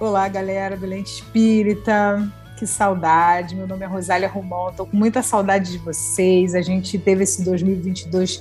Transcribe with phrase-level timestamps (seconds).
[0.00, 2.30] Olá, galera do Lente Espírita.
[2.56, 3.56] Que saudade.
[3.56, 4.68] Meu nome é Rosália Romão.
[4.68, 6.54] Estou com muita saudade de vocês.
[6.54, 8.40] A gente teve esse 2022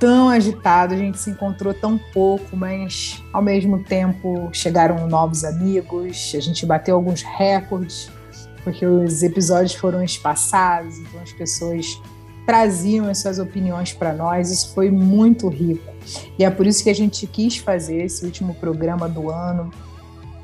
[0.00, 6.32] tão agitado, a gente se encontrou tão pouco, mas ao mesmo tempo chegaram novos amigos,
[6.36, 8.08] a gente bateu alguns recordes,
[8.62, 12.00] porque os episódios foram espaçados, então as pessoas
[12.46, 15.92] traziam as suas opiniões para nós, isso foi muito rico.
[16.38, 19.70] E é por isso que a gente quis fazer esse último programa do ano.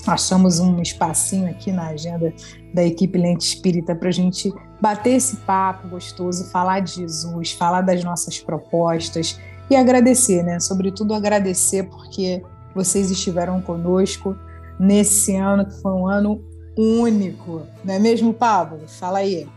[0.07, 2.33] Achamos um espacinho aqui na agenda
[2.75, 7.81] da equipe Lente Espírita para a gente bater esse papo gostoso, falar de Jesus, falar
[7.81, 10.61] das nossas propostas e agradecer, né?
[10.61, 12.43] Sobretudo agradecer porque
[12.75, 14.37] vocês estiveram conosco
[14.79, 16.45] nesse ano que foi um ano
[16.77, 18.87] único, não é mesmo, Pablo?
[18.87, 19.49] Fala aí.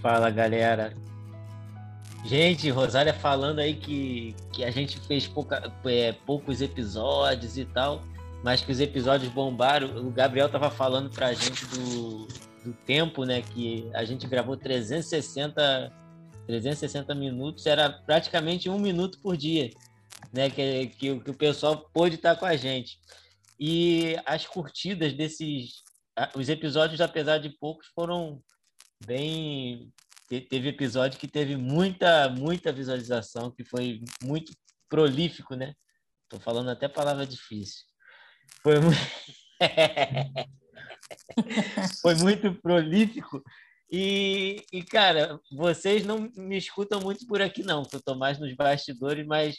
[0.00, 0.92] Fala, galera.
[2.24, 8.02] Gente, Rosália falando aí que, que a gente fez pouca, é, poucos episódios e tal,
[8.42, 10.06] mas que os episódios bombaram.
[10.06, 12.26] O Gabriel tava falando pra gente do,
[12.64, 13.42] do tempo, né?
[13.42, 15.92] Que a gente gravou 360,
[16.46, 19.70] 360 minutos, era praticamente um minuto por dia,
[20.32, 20.50] né?
[20.50, 22.98] Que, que, que o pessoal pôde estar com a gente.
[23.58, 25.82] E as curtidas desses.
[26.36, 28.42] Os episódios, apesar de poucos, foram
[29.06, 29.90] bem
[30.40, 34.52] teve episódio que teve muita, muita visualização, que foi muito
[34.88, 35.74] prolífico, né?
[36.28, 37.84] Tô falando até palavra difícil.
[38.62, 38.98] Foi muito...
[42.00, 43.42] foi muito prolífico.
[43.90, 48.38] E, e, cara, vocês não me escutam muito por aqui, não, que eu tô mais
[48.38, 49.58] nos bastidores, mas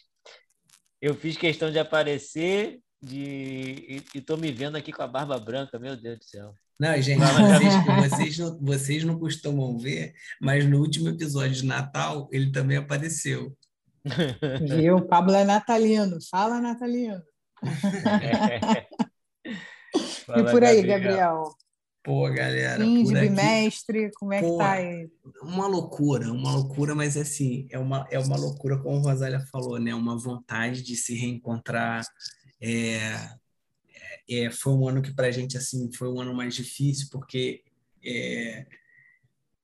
[1.00, 5.38] eu fiz questão de aparecer de, e, e tô me vendo aqui com a barba
[5.38, 6.56] branca, meu Deus do céu.
[6.80, 12.28] Não, gente, vocês, vocês, não, vocês não costumam ver, mas no último episódio de Natal
[12.31, 13.56] ele também apareceu.
[14.68, 14.97] Viu?
[14.97, 16.18] O Pablo é natalino.
[16.30, 17.22] Fala, natalino.
[20.25, 21.02] Fala, e por aí, Gabriel?
[21.03, 21.56] Gabriel?
[22.03, 22.83] Pô, galera.
[22.83, 25.09] Fim de bimestre, como é Pô, que tá aí?
[25.42, 29.79] Uma loucura, uma loucura, mas assim, é uma, é uma loucura, como a Rosália falou,
[29.79, 29.96] né?
[29.96, 32.06] Uma vontade de se reencontrar.
[32.62, 33.29] É,
[34.29, 37.63] é, foi um ano que para a gente assim foi um ano mais difícil porque
[38.03, 38.66] é,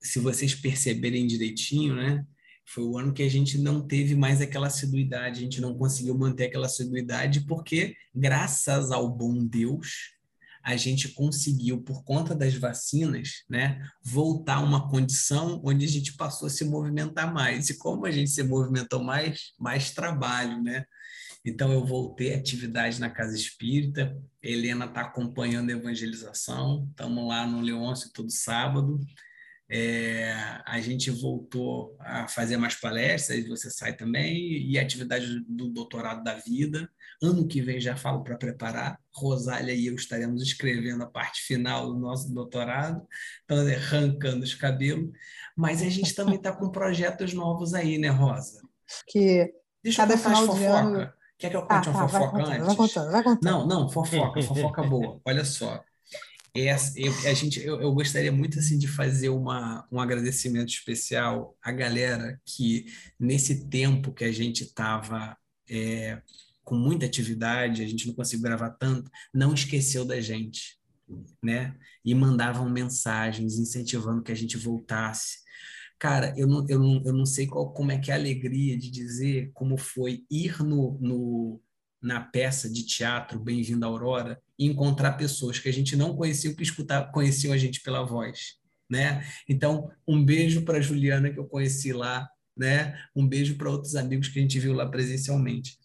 [0.01, 2.25] se vocês perceberem direitinho, né,
[2.73, 6.17] foi o ano que a gente não teve mais aquela assiduidade, a gente não conseguiu
[6.17, 10.17] manter aquela assiduidade porque graças ao bom Deus
[10.63, 16.13] a gente conseguiu por conta das vacinas, né, voltar a uma condição onde a gente
[16.15, 20.85] passou a se movimentar mais e como a gente se movimentou mais, mais trabalho, né?
[21.45, 24.15] Então, eu voltei à atividade na Casa Espírita.
[24.43, 26.85] Helena está acompanhando a evangelização.
[26.91, 28.99] Estamos lá no Leôncio todo sábado.
[29.69, 30.33] É,
[30.65, 36.35] a gente voltou a fazer mais palestras, você sai também, e atividade do doutorado da
[36.35, 36.89] vida.
[37.21, 38.99] Ano que vem já falo para preparar.
[39.13, 43.05] Rosália e eu estaremos escrevendo a parte final do nosso doutorado,
[43.43, 45.11] então, é, arrancando os cabelos.
[45.55, 48.61] Mas a gente também está com projetos novos aí, né, Rosa?
[49.07, 49.53] Que
[49.83, 52.51] Deixa cada final de ano Quer que eu conte ah, uma tá, fofoca vai contando,
[52.51, 52.65] antes?
[52.65, 53.43] Vai contando, vai contando.
[53.43, 55.21] Não, não, fofoca, fofoca boa.
[55.25, 55.81] Olha só.
[56.55, 61.55] Essa, eu, a gente, eu, eu, gostaria muito assim de fazer uma, um agradecimento especial
[61.61, 62.85] à galera que
[63.19, 65.37] nesse tempo que a gente estava
[65.69, 66.21] é,
[66.63, 70.79] com muita atividade, a gente não conseguiu gravar tanto, não esqueceu da gente,
[71.41, 71.75] né?
[72.03, 75.39] E mandavam mensagens incentivando que a gente voltasse.
[75.99, 78.77] Cara, eu não, eu não, eu não sei qual, como é que é a alegria
[78.77, 81.61] de dizer como foi ir no, no,
[82.01, 86.53] na peça de teatro Bem-vindo à Aurora e encontrar pessoas que a gente não conhecia,
[86.53, 88.55] que escutar, conheciam a gente pela voz,
[88.89, 89.25] né?
[89.47, 92.97] Então, um beijo para Juliana que eu conheci lá, né?
[93.15, 95.77] Um beijo para outros amigos que a gente viu lá presencialmente.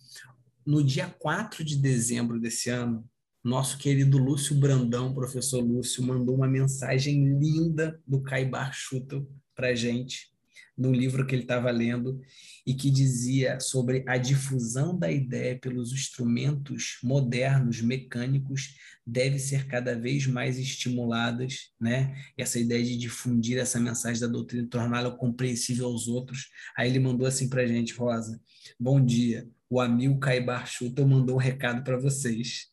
[0.64, 3.04] No dia 4 de dezembro desse ano,
[3.42, 10.33] nosso querido Lúcio Brandão, professor Lúcio, mandou uma mensagem linda do Caibar Schutel para gente
[10.76, 12.20] no livro que ele estava lendo
[12.66, 18.74] e que dizia sobre a difusão da ideia pelos instrumentos modernos mecânicos
[19.06, 22.16] deve ser cada vez mais estimuladas, né?
[22.36, 26.48] Essa ideia de difundir essa mensagem da doutrina, torná-la compreensível aos outros.
[26.76, 28.40] Aí ele mandou assim para gente, Rosa:
[28.80, 29.48] Bom dia.
[29.68, 32.68] O amigo Caibar Schutter mandou um recado para vocês.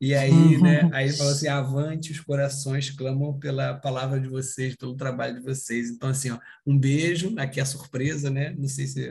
[0.00, 0.90] E aí, né, uhum.
[0.92, 5.42] aí ele falou assim: avante, os corações clamam pela palavra de vocês, pelo trabalho de
[5.42, 5.90] vocês.
[5.90, 8.54] Então, assim, ó, um beijo, aqui é a surpresa, né?
[8.58, 9.10] Não sei se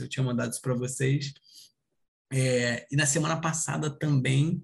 [0.00, 1.34] eu tinha mandado isso para vocês.
[2.32, 4.62] É, e na semana passada também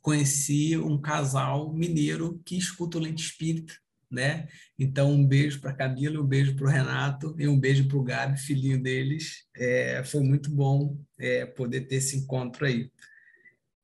[0.00, 3.74] conheci um casal mineiro que escuta o Lente Espírita,
[4.10, 4.48] né?
[4.78, 8.02] Então, um beijo para Camila, um beijo para o Renato e um beijo para o
[8.02, 9.44] Gabi, filhinho deles.
[9.54, 12.90] É, foi muito bom é, poder ter esse encontro aí.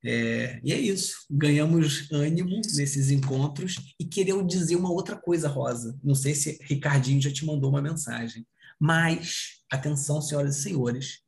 [0.04, 1.24] É, e é isso.
[1.30, 5.98] Ganhamos ânimo nesses encontros e queria dizer uma outra coisa, Rosa.
[6.02, 8.46] Não sei se Ricardinho já te mandou uma mensagem,
[8.78, 11.18] mas atenção, senhoras e senhores,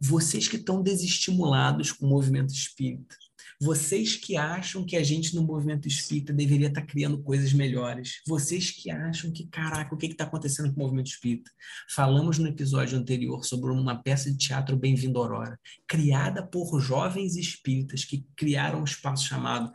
[0.00, 3.16] vocês que estão desestimulados com o movimento espírita,
[3.60, 8.20] vocês que acham que a gente no movimento espírita deveria estar tá criando coisas melhores.
[8.26, 11.50] Vocês que acham que, caraca, o que está acontecendo com o movimento espírita?
[11.90, 15.58] Falamos no episódio anterior sobre uma peça de teatro Bem-vindo Aurora,
[15.88, 19.72] criada por jovens espíritas que criaram um espaço chamado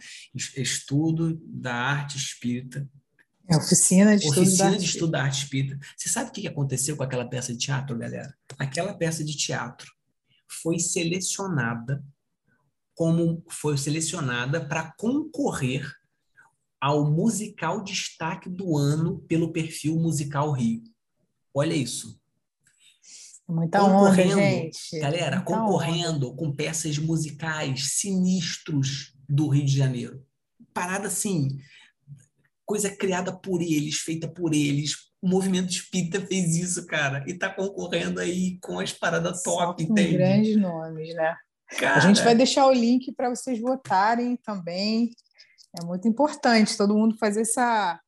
[0.56, 2.90] Estudo da Arte Espírita,
[3.46, 5.78] é oficina de oficina estudo de estudo da arte espírita.
[5.98, 8.34] Você sabe o que aconteceu com aquela peça de teatro, galera?
[8.58, 9.92] Aquela peça de teatro
[10.48, 12.02] foi selecionada
[12.96, 15.92] como foi selecionada para concorrer
[16.80, 20.84] ao musical destaque do ano pelo perfil Musical Rio.
[21.54, 22.20] Olha isso.
[23.48, 25.00] Muita concorrendo, onda, gente.
[25.00, 26.38] Galera, Muita concorrendo onda.
[26.38, 30.26] com peças musicais sinistros do Rio de Janeiro.
[30.74, 31.60] Parada assim,
[32.66, 34.96] coisa criada por eles, feita por eles.
[35.22, 39.94] O movimento espírita fez isso, cara, e tá concorrendo aí com as paradas top, com
[39.94, 40.18] entende?
[40.18, 41.36] grandes nomes, né?
[41.78, 45.12] Cara, a gente vai deixar o link para vocês votarem também.
[45.80, 48.00] É muito importante todo mundo fazer essa,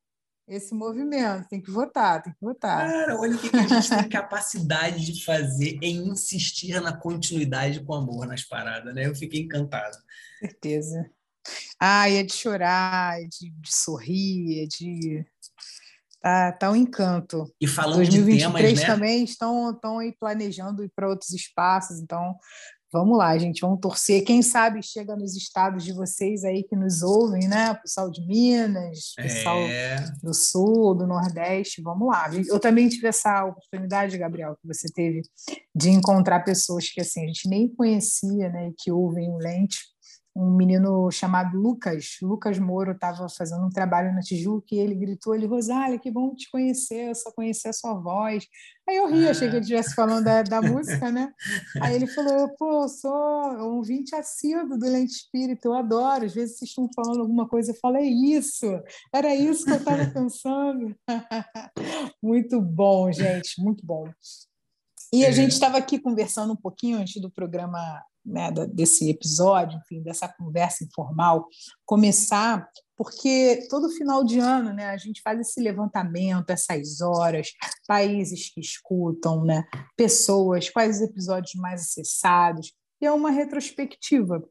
[0.47, 1.47] esse movimento.
[1.50, 2.88] Tem que votar, tem que votar.
[2.88, 7.83] Cara, olha o que, que a gente tem capacidade de fazer em insistir na continuidade
[7.83, 9.07] com amor nas paradas, né?
[9.07, 9.97] Eu fiquei encantado.
[10.39, 11.09] Certeza.
[11.79, 15.25] Ah, é de chorar, é de, de sorrir, é de.
[16.21, 17.53] Tá, tá um encanto.
[17.62, 18.85] E falando 2023 de temas, né?
[18.85, 22.35] também estão, estão aí planejando ir para outros espaços, então
[22.95, 24.24] Vamos lá, gente, vamos torcer.
[24.24, 27.74] Quem sabe chega nos estados de vocês aí que nos ouvem, né?
[27.74, 29.97] Pessoal de Minas, pessoal É.
[30.24, 32.30] do Sul, do Nordeste, vamos lá.
[32.47, 35.24] Eu também tive essa oportunidade, Gabriel, que você teve
[35.75, 38.71] de encontrar pessoas que assim a gente nem conhecia, né?
[38.77, 39.80] Que ouvem o Lente
[40.35, 45.33] um menino chamado Lucas, Lucas Moro, estava fazendo um trabalho na Tijuca e ele gritou
[45.33, 48.45] ele Rosália, que bom te conhecer, eu só conhecer a sua voz.
[48.87, 49.31] Aí eu ri, ah.
[49.31, 51.31] achei que ele estivesse falando da, da música, né?
[51.81, 56.57] Aí ele falou, pô, sou um vinte assíduo do Lente Espírito, eu adoro, às vezes
[56.57, 58.67] vocês estão falando alguma coisa, eu falo, é isso,
[59.13, 60.93] era isso que eu estava pensando.
[62.21, 64.05] muito bom, gente, muito bom.
[65.13, 65.31] E a é.
[65.31, 70.83] gente estava aqui conversando um pouquinho antes do programa né, desse episódio, enfim, dessa conversa
[70.83, 71.47] informal,
[71.85, 72.67] começar,
[72.97, 77.51] porque todo final de ano né, a gente faz esse levantamento, essas horas,
[77.87, 79.63] países que escutam, né,
[79.95, 84.43] pessoas, quais os episódios mais acessados, e é uma retrospectiva.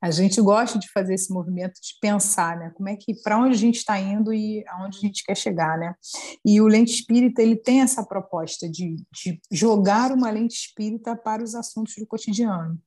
[0.00, 2.70] A gente gosta de fazer esse movimento de pensar, né?
[2.74, 5.78] Como é que para onde a gente está indo e aonde a gente quer chegar,
[5.78, 5.94] né?
[6.44, 11.42] E o lente espírita ele tem essa proposta de, de jogar uma lente espírita para
[11.42, 12.78] os assuntos do cotidiano.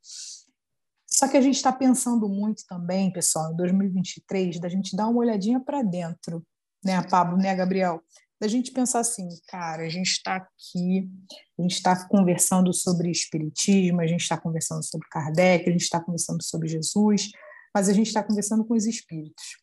[1.07, 5.19] Só que a gente está pensando muito também, pessoal, em 2023, da gente dar uma
[5.19, 6.45] olhadinha para dentro,
[6.83, 8.01] né, Pablo, né, Gabriel?
[8.39, 11.09] Da gente pensar assim, cara, a gente está aqui,
[11.57, 15.99] a gente está conversando sobre espiritismo, a gente está conversando sobre Kardec, a gente está
[15.99, 17.29] conversando sobre Jesus,
[17.75, 19.57] mas a gente está conversando com os espíritos.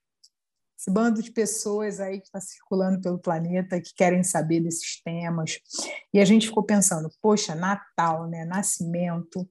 [0.78, 5.58] Esse bando de pessoas aí que está circulando pelo planeta, que querem saber desses temas.
[6.12, 8.44] E a gente ficou pensando, poxa, Natal, né?
[8.44, 9.49] Nascimento.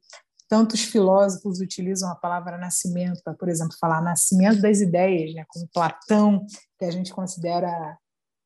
[0.48, 5.44] Tantos filósofos utilizam a palavra nascimento para, por exemplo, falar nascimento das ideias, né?
[5.49, 6.45] como Platão,
[6.78, 7.97] que a gente considera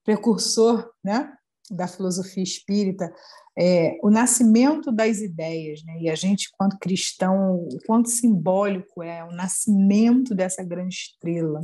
[0.10, 1.32] precursor né,
[1.70, 3.14] da filosofia espírita,
[3.56, 6.00] é, o nascimento das ideias, né?
[6.02, 11.64] e a gente, quanto cristão, o quanto simbólico é o nascimento dessa grande estrela,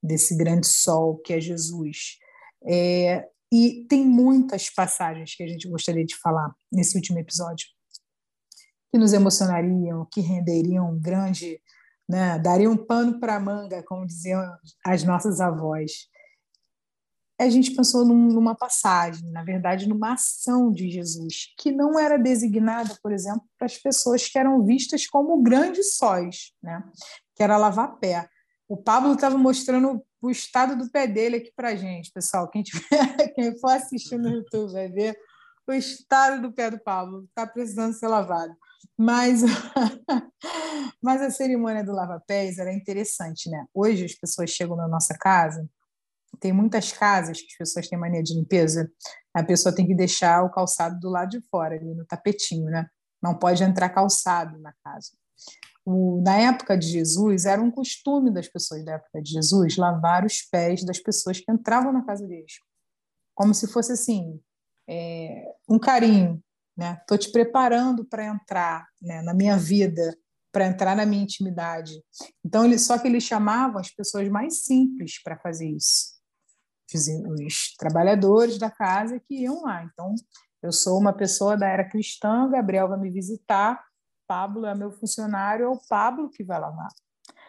[0.00, 2.18] desse grande sol que é Jesus.
[2.64, 7.66] É, e tem muitas passagens que a gente gostaria de falar nesse último episódio,
[8.92, 11.60] que nos emocionariam, que renderiam um grande,
[12.08, 14.40] né, dariam um pano para a manga, como diziam
[14.86, 16.13] as nossas avós
[17.38, 22.16] a gente pensou num, numa passagem, na verdade, numa ação de Jesus, que não era
[22.16, 26.82] designada, por exemplo, para as pessoas que eram vistas como grandes sóis, né?
[27.34, 28.28] que era lavar pé.
[28.68, 32.48] O Pablo estava mostrando o estado do pé dele aqui para gente, pessoal.
[32.48, 32.82] Quem, tiver,
[33.34, 35.18] quem for assistir no YouTube vai ver
[35.66, 37.24] o estado do pé do Pablo.
[37.24, 38.54] Está precisando ser lavado.
[38.96, 39.42] Mas,
[41.02, 43.66] mas a cerimônia do lava-pés era interessante, né?
[43.74, 45.68] Hoje as pessoas chegam na nossa casa
[46.40, 48.90] tem muitas casas que as pessoas têm mania de limpeza,
[49.32, 52.86] a pessoa tem que deixar o calçado do lado de fora, ali no tapetinho, né?
[53.22, 55.10] Não pode entrar calçado na casa.
[55.84, 60.24] O, na época de Jesus, era um costume das pessoas da época de Jesus lavar
[60.24, 62.54] os pés das pessoas que entravam na casa deles.
[63.34, 64.40] Como se fosse assim,
[64.88, 66.42] é, um carinho,
[66.76, 66.98] né?
[67.00, 70.16] Estou te preparando para entrar né, na minha vida,
[70.54, 72.00] para entrar na minha intimidade.
[72.44, 76.13] Então, ele, só que eles chamavam as pessoas mais simples para fazer isso.
[76.92, 79.84] Os, trabalhadores da casa que iam lá.
[79.84, 80.14] Então,
[80.62, 83.84] eu sou uma pessoa da era cristã, Gabriel vai me visitar,
[84.26, 86.88] Pablo é meu funcionário, é o Pablo que vai lavar.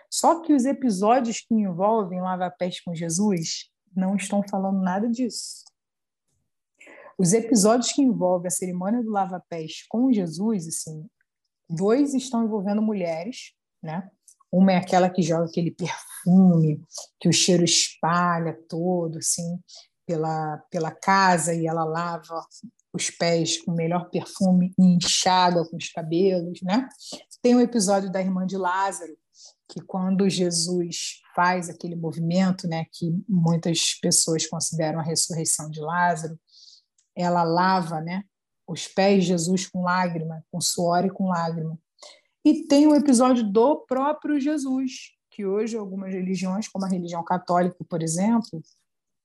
[0.10, 5.64] Só que os episódios que envolvem lava-pés com Jesus não estão falando nada disso.
[7.18, 11.08] Os episódios que envolvem a cerimônia do lava-pés com Jesus, assim,
[11.70, 14.10] dois estão envolvendo mulheres, né?
[14.56, 16.82] Uma é aquela que joga aquele perfume,
[17.20, 19.60] que o cheiro espalha todo, assim,
[20.08, 22.42] pela, pela casa e ela lava
[22.94, 26.88] os pés com o melhor perfume e enxágua com os cabelos, né?
[27.42, 29.18] Tem o episódio da irmã de Lázaro,
[29.68, 36.40] que quando Jesus faz aquele movimento, né, que muitas pessoas consideram a ressurreição de Lázaro,
[37.14, 38.24] ela lava, né,
[38.66, 41.78] os pés de Jesus com lágrima, com suor e com lágrima.
[42.46, 47.84] E tem o episódio do próprio Jesus, que hoje algumas religiões, como a religião católica,
[47.90, 48.62] por exemplo,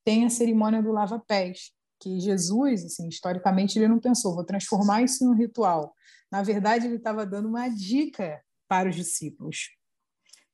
[0.03, 5.23] tem a cerimônia do lava-pés, que Jesus, assim, historicamente, ele não pensou, vou transformar isso
[5.23, 5.95] em um ritual.
[6.33, 9.69] Na verdade, ele estava dando uma dica para os discípulos.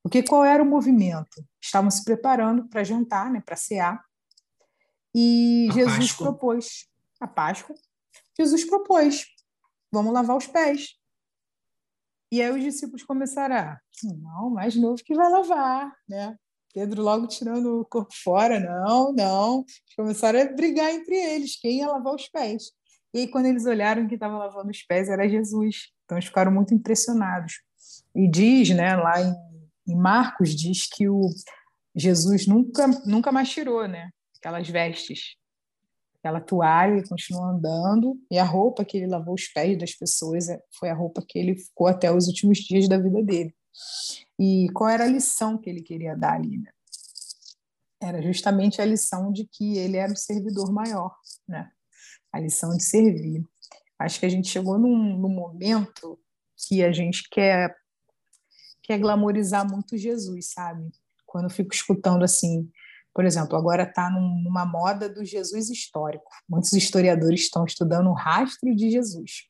[0.02, 1.44] Porque qual era o movimento?
[1.62, 4.04] Estavam se preparando para jantar, né, para cear.
[5.14, 6.26] E a Jesus Páscoa.
[6.26, 6.88] propôs
[7.20, 7.76] a Páscoa.
[8.36, 9.24] Jesus propôs:
[9.92, 10.96] vamos lavar os pés.
[12.30, 16.36] E aí os discípulos começaram a, não, mais novo que vai lavar, né?
[16.74, 19.64] Pedro logo tirando o corpo fora, não, não.
[19.96, 22.64] Começaram a brigar entre eles, quem ia lavar os pés.
[23.14, 25.92] E aí, quando eles olharam que estava lavando os pés, era Jesus.
[26.04, 27.62] Então, eles ficaram muito impressionados.
[28.14, 29.34] E diz, né, lá em
[29.86, 31.28] em Marcos diz que o
[31.94, 34.10] Jesus nunca, nunca mais tirou, né?
[34.38, 35.36] Aquelas vestes,
[36.26, 40.48] aquela toalha, ele continuou andando, e a roupa que ele lavou os pés das pessoas
[40.48, 43.54] é, foi a roupa que ele ficou até os últimos dias da vida dele.
[44.38, 46.70] E qual era a lição que ele queria dar ali, né?
[48.02, 51.14] Era justamente a lição de que ele era o servidor maior,
[51.48, 51.70] né?
[52.32, 53.44] A lição de servir.
[53.98, 56.18] Acho que a gente chegou num, num momento
[56.56, 57.74] que a gente quer
[58.82, 60.90] que é glamorizar muito Jesus, sabe?
[61.24, 62.70] Quando eu fico escutando assim,
[63.16, 66.30] por exemplo, agora está num, numa moda do Jesus histórico.
[66.46, 69.48] Muitos historiadores estão estudando o rastro de Jesus.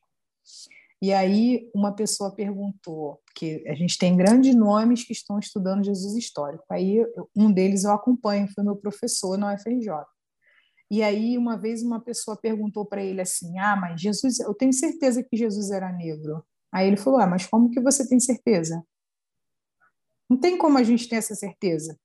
[1.01, 6.15] E aí uma pessoa perguntou, porque a gente tem grandes nomes que estão estudando Jesus
[6.15, 6.63] histórico.
[6.71, 7.05] Aí
[7.35, 9.91] um deles eu acompanho, foi meu professor na UFRJ.
[10.89, 14.71] E aí uma vez uma pessoa perguntou para ele assim: "Ah, mas Jesus, eu tenho
[14.71, 16.41] certeza que Jesus era negro".
[16.71, 18.81] Aí ele falou: "Ah, mas como que você tem certeza?"
[20.29, 21.99] Não tem como a gente ter essa certeza,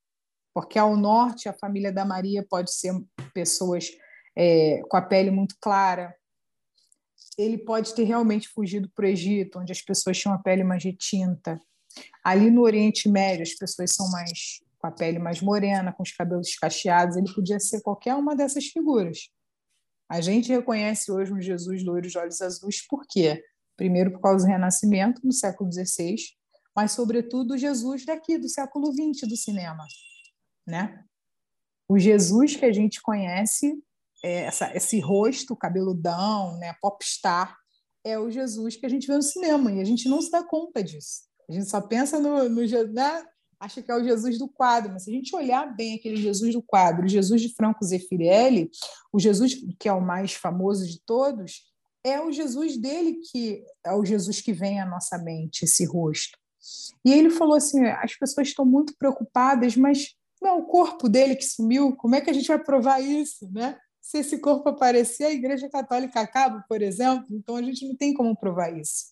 [0.55, 2.95] porque ao norte a família da Maria pode ser
[3.33, 3.91] pessoas
[4.37, 6.15] é, com a pele muito clara.
[7.39, 10.85] Ele pode ter realmente fugido para o Egito, onde as pessoas tinham a pele mais
[10.85, 11.59] retinta.
[12.23, 16.13] Ali no Oriente Médio, as pessoas são mais com a pele mais morena, com os
[16.13, 17.17] cabelos cacheados.
[17.17, 19.31] Ele podia ser qualquer uma dessas figuras.
[20.09, 23.43] A gente reconhece hoje um Jesus loiro de olhos azuis, por quê?
[23.77, 26.17] Primeiro, por causa do Renascimento, no século XVI,
[26.77, 29.87] mas, sobretudo, Jesus daqui, do século XX do cinema.
[30.66, 31.04] Né?
[31.88, 33.83] O Jesus que a gente conhece,
[34.25, 37.57] é essa, esse rosto cabeludão, né, popstar,
[38.04, 40.42] é o Jesus que a gente vê no cinema, e a gente não se dá
[40.42, 41.23] conta disso.
[41.49, 43.25] A gente só pensa no, no né?
[43.61, 46.52] acha que é o Jesus do quadro, mas se a gente olhar bem aquele Jesus
[46.52, 48.71] do quadro, o Jesus de Franco Zeffirelli,
[49.12, 51.62] o Jesus que é o mais famoso de todos,
[52.04, 56.37] é o Jesus dele que é o Jesus que vem à nossa mente, esse rosto.
[57.04, 61.37] E ele falou assim: as pessoas estão muito preocupadas, mas não é o corpo dele
[61.37, 63.79] que sumiu, como é que a gente vai provar isso, né?
[64.01, 68.13] Se esse corpo aparecer, a Igreja Católica acaba, por exemplo, então a gente não tem
[68.13, 69.05] como provar isso.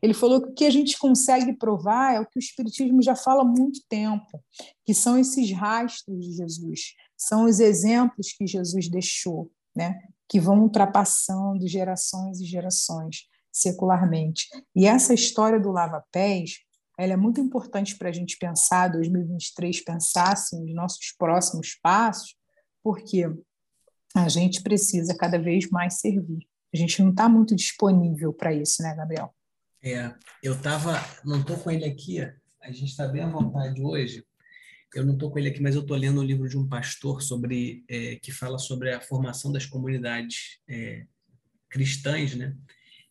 [0.00, 3.16] Ele falou que o que a gente consegue provar é o que o Espiritismo já
[3.16, 4.40] fala há muito tempo,
[4.84, 9.98] que são esses rastros de Jesus, são os exemplos que Jesus deixou, né?
[10.28, 14.46] que vão ultrapassando gerações e gerações secularmente.
[14.74, 16.58] E essa história do lava-pés
[16.98, 22.34] ela é muito importante para a gente pensar, 2023, pensar assim, os nossos próximos passos,
[22.82, 23.26] porque
[24.14, 26.46] a gente precisa cada vez mais servir.
[26.72, 29.34] A gente não está muito disponível para isso, né, Gabriel?
[29.82, 34.24] É, eu estava, não estou com ele aqui, a gente está bem à vontade hoje.
[34.94, 37.22] Eu não estou com ele aqui, mas eu estou lendo um livro de um pastor
[37.22, 41.04] sobre é, que fala sobre a formação das comunidades é,
[41.68, 42.56] cristãs, né?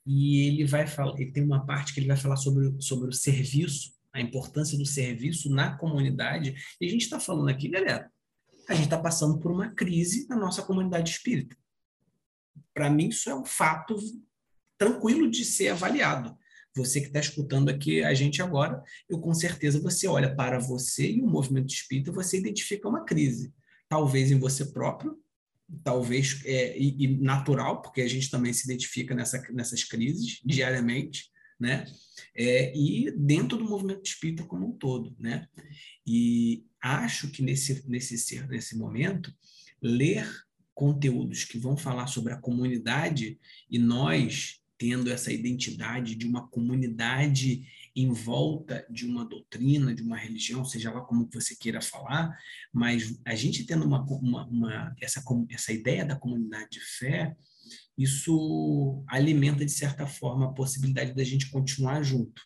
[0.05, 3.13] E ele vai falar, ele tem uma parte que ele vai falar sobre, sobre o
[3.13, 6.55] serviço, a importância do serviço na comunidade.
[6.79, 8.12] E a gente está falando aqui, galera,
[8.69, 11.57] a gente está passando por uma crise na nossa comunidade espírita.
[12.74, 13.97] Para mim, isso é um fato
[14.77, 16.38] tranquilo de ser avaliado.
[16.75, 21.09] Você que está escutando aqui a gente agora, eu com certeza você olha para você
[21.09, 23.53] e o movimento espírita, você identifica uma crise.
[23.88, 25.17] Talvez em você próprio,
[25.84, 31.29] talvez é, e, e natural, porque a gente também se identifica nessa, nessas crises diariamente,
[31.60, 31.86] né?
[32.36, 35.48] É, e dentro do movimento espírita como um todo, né?
[36.05, 39.34] E acho que nesse, nesse, nesse momento,
[39.81, 40.29] ler
[40.74, 47.65] conteúdos que vão falar sobre a comunidade e nós tendo essa identidade de uma comunidade
[47.95, 52.37] em volta de uma doutrina, de uma religião, seja lá como você queira falar,
[52.73, 57.35] mas a gente tendo uma, uma, uma essa, essa ideia da comunidade de fé,
[57.97, 62.41] isso alimenta, de certa forma, a possibilidade da gente continuar junto.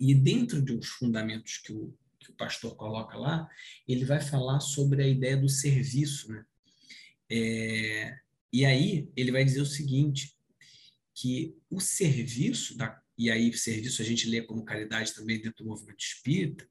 [0.00, 3.48] E dentro de uns fundamentos que o, que o pastor coloca lá,
[3.86, 6.32] ele vai falar sobre a ideia do serviço.
[6.32, 6.44] Né?
[7.30, 8.18] É,
[8.52, 10.34] e aí ele vai dizer o seguinte,
[11.14, 15.70] que o serviço, da, e aí serviço a gente lê como caridade também dentro do
[15.70, 16.66] movimento espírita,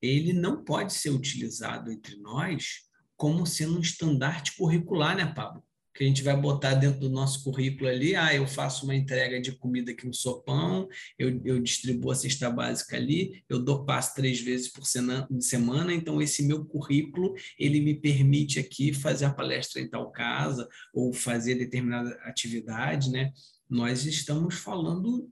[0.00, 5.62] ele não pode ser utilizado entre nós como sendo um estandarte curricular, né, Pablo?
[5.94, 9.40] Que a gente vai botar dentro do nosso currículo ali, ah, eu faço uma entrega
[9.40, 10.86] de comida aqui no sopão,
[11.18, 16.20] eu, eu distribuo a cesta básica ali, eu dou passo três vezes por semana, então
[16.20, 21.54] esse meu currículo, ele me permite aqui fazer a palestra em tal casa, ou fazer
[21.54, 23.32] determinada atividade, né?
[23.68, 25.30] nós estamos falando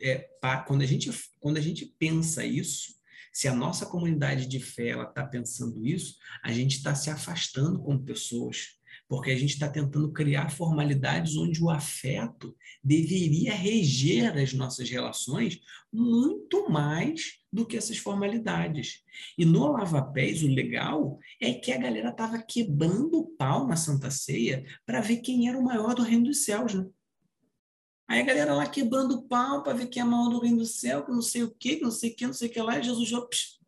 [0.00, 0.28] é,
[0.66, 2.98] quando a gente quando a gente pensa isso
[3.32, 8.04] se a nossa comunidade de fé está pensando isso a gente está se afastando como
[8.04, 14.88] pessoas porque a gente está tentando criar formalidades onde o afeto deveria reger as nossas
[14.88, 15.58] relações
[15.92, 19.02] muito mais do que essas formalidades.
[19.36, 23.74] E no Lava Pés, o legal é que a galera estava quebrando o pau na
[23.74, 26.74] Santa Ceia para ver quem era o maior do reino dos céus.
[26.74, 26.86] Né?
[28.10, 30.66] Aí a galera lá quebrando o pau para ver quem é maior do reino do
[30.66, 32.60] céu, que não sei o quê, que não sei o quê, não sei o que
[32.60, 32.76] lá.
[32.76, 33.60] E Jesus, ops,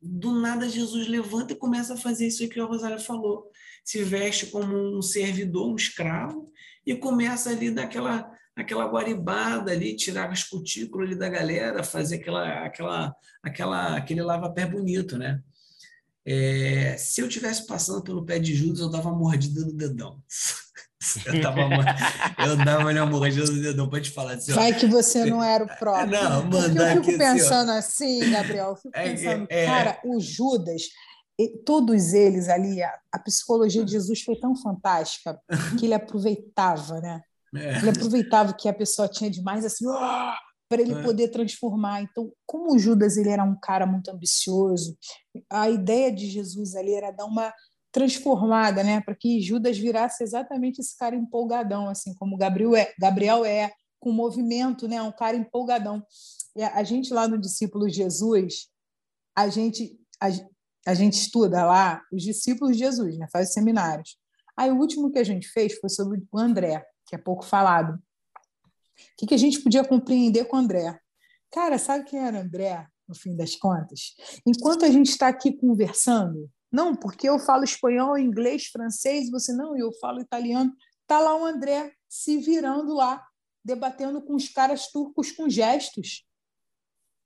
[0.00, 3.50] do nada Jesus levanta e começa a fazer isso aí que a Rosália falou.
[3.84, 6.50] Se veste como um servidor, um escravo,
[6.86, 12.64] e começa ali daquela aquela guaribada ali, tirar as cutículas ali da galera, fazer aquela,
[12.64, 15.40] aquela, aquela, aquele lava-pé bonito, né?
[16.24, 20.22] É, se eu tivesse passando pelo pé de Judas, eu dava mordida no dedão.
[21.26, 21.60] Eu, tava,
[22.44, 24.52] eu dava uma mordida no dedão para te falar assim.
[24.52, 26.10] Vai que você não era o próprio.
[26.10, 30.00] Não, manda Eu fico pensando assim, assim, Gabriel, eu fico é, pensando, é, é, cara,
[30.04, 30.82] o Judas,
[31.64, 35.40] todos eles ali, a, a, psicologia de Jesus foi tão fantástica
[35.78, 37.22] que ele aproveitava, né?
[37.54, 37.78] É.
[37.78, 39.86] Ele aproveitava que a pessoa tinha demais assim,
[40.68, 41.02] para ele é.
[41.02, 42.02] poder transformar.
[42.02, 44.98] Então, como o Judas ele era um cara muito ambicioso,
[45.48, 47.52] a ideia de Jesus ali era dar uma
[47.90, 53.44] transformada, né, para que Judas virasse exatamente esse cara empolgadão, assim como Gabriel é, Gabriel
[53.44, 56.04] é com movimento, né, um cara empolgadão.
[56.54, 58.68] E a, gente lá no discípulo Jesus,
[59.34, 60.28] a gente a,
[60.86, 64.18] a, gente estuda lá os discípulos de Jesus, né, faz seminários.
[64.56, 67.94] Aí o último que a gente fez foi sobre o André, que é pouco falado.
[67.94, 68.00] O
[69.16, 70.98] que, que a gente podia compreender com o André?
[71.50, 74.14] Cara, sabe quem era André, no fim das contas?
[74.44, 79.76] Enquanto a gente está aqui conversando, não, porque eu falo espanhol, inglês, francês, você não,
[79.76, 80.72] eu falo italiano.
[81.02, 83.24] Está lá o André se virando lá,
[83.64, 86.24] debatendo com os caras turcos com gestos.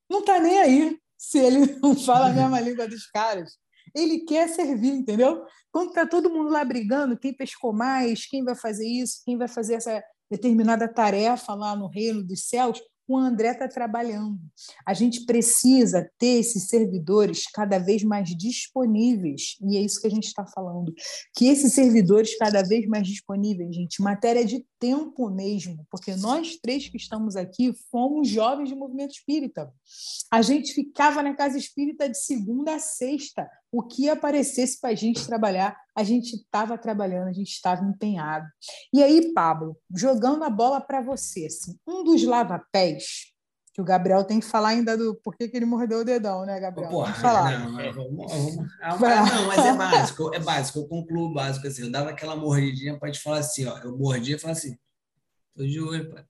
[0.09, 3.59] Não está nem aí se ele não fala a mesma língua dos caras.
[3.95, 5.45] Ele quer servir, entendeu?
[5.71, 9.49] Quando está todo mundo lá brigando, quem pescou mais, quem vai fazer isso, quem vai
[9.49, 12.81] fazer essa determinada tarefa lá no reino dos céus,
[13.13, 14.39] o André está trabalhando.
[14.87, 20.11] A gente precisa ter esses servidores cada vez mais disponíveis, e é isso que a
[20.11, 20.93] gente está falando.
[21.35, 26.89] Que esses servidores cada vez mais disponíveis, gente, matéria de tempo mesmo, porque nós três
[26.89, 29.73] que estamos aqui fomos jovens de movimento espírita.
[30.31, 33.49] A gente ficava na casa espírita de segunda a sexta.
[33.73, 38.47] O que aparecesse para a gente trabalhar, a gente estava trabalhando, a gente estava empenhado.
[38.93, 43.33] E aí, Pablo, jogando a bola para você, assim, um dos lava-pés
[43.73, 46.61] que o Gabriel tem que falar ainda do porquê que ele mordeu o dedão, né,
[46.61, 46.91] Gabriel?
[46.91, 47.59] Porra, falar.
[47.59, 48.97] Não, vamos, vamos, ah,
[49.35, 52.99] não, mas é básico, é básico, eu concluo o básico assim, eu dava aquela mordidinha
[52.99, 54.77] para te falar assim, ó, eu mordia e falava assim,
[55.57, 56.25] tô de olho, pai.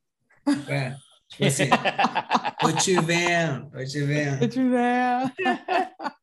[0.69, 0.97] É,
[1.29, 1.69] tipo assim,
[2.61, 4.39] tô te vendo, tô te vendo.
[4.39, 5.33] Tô te vendo.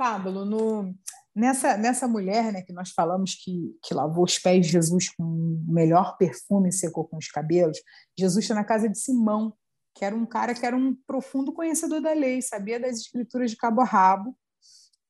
[0.00, 0.94] Pablo, no,
[1.34, 5.22] nessa, nessa mulher né, que nós falamos que, que lavou os pés de Jesus com
[5.22, 7.76] o melhor perfume e secou com os cabelos,
[8.18, 9.54] Jesus está na casa de Simão,
[9.94, 13.58] que era um cara que era um profundo conhecedor da lei, sabia das escrituras de
[13.58, 14.34] cabo a rabo,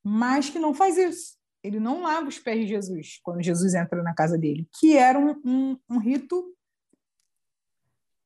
[0.03, 1.38] mas que não faz isso.
[1.62, 5.16] Ele não lava os pés de Jesus quando Jesus entra na casa dele, que era
[5.16, 6.53] um, um, um rito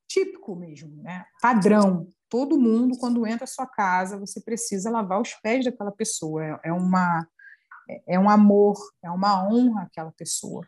[0.09, 1.27] típico mesmo, né?
[1.43, 2.09] padrão.
[2.35, 6.43] Todo mundo, quando entra à sua casa, você precisa lavar os pés daquela pessoa.
[6.45, 7.25] É, é uma,
[8.09, 10.67] é um amor, é uma honra aquela pessoa.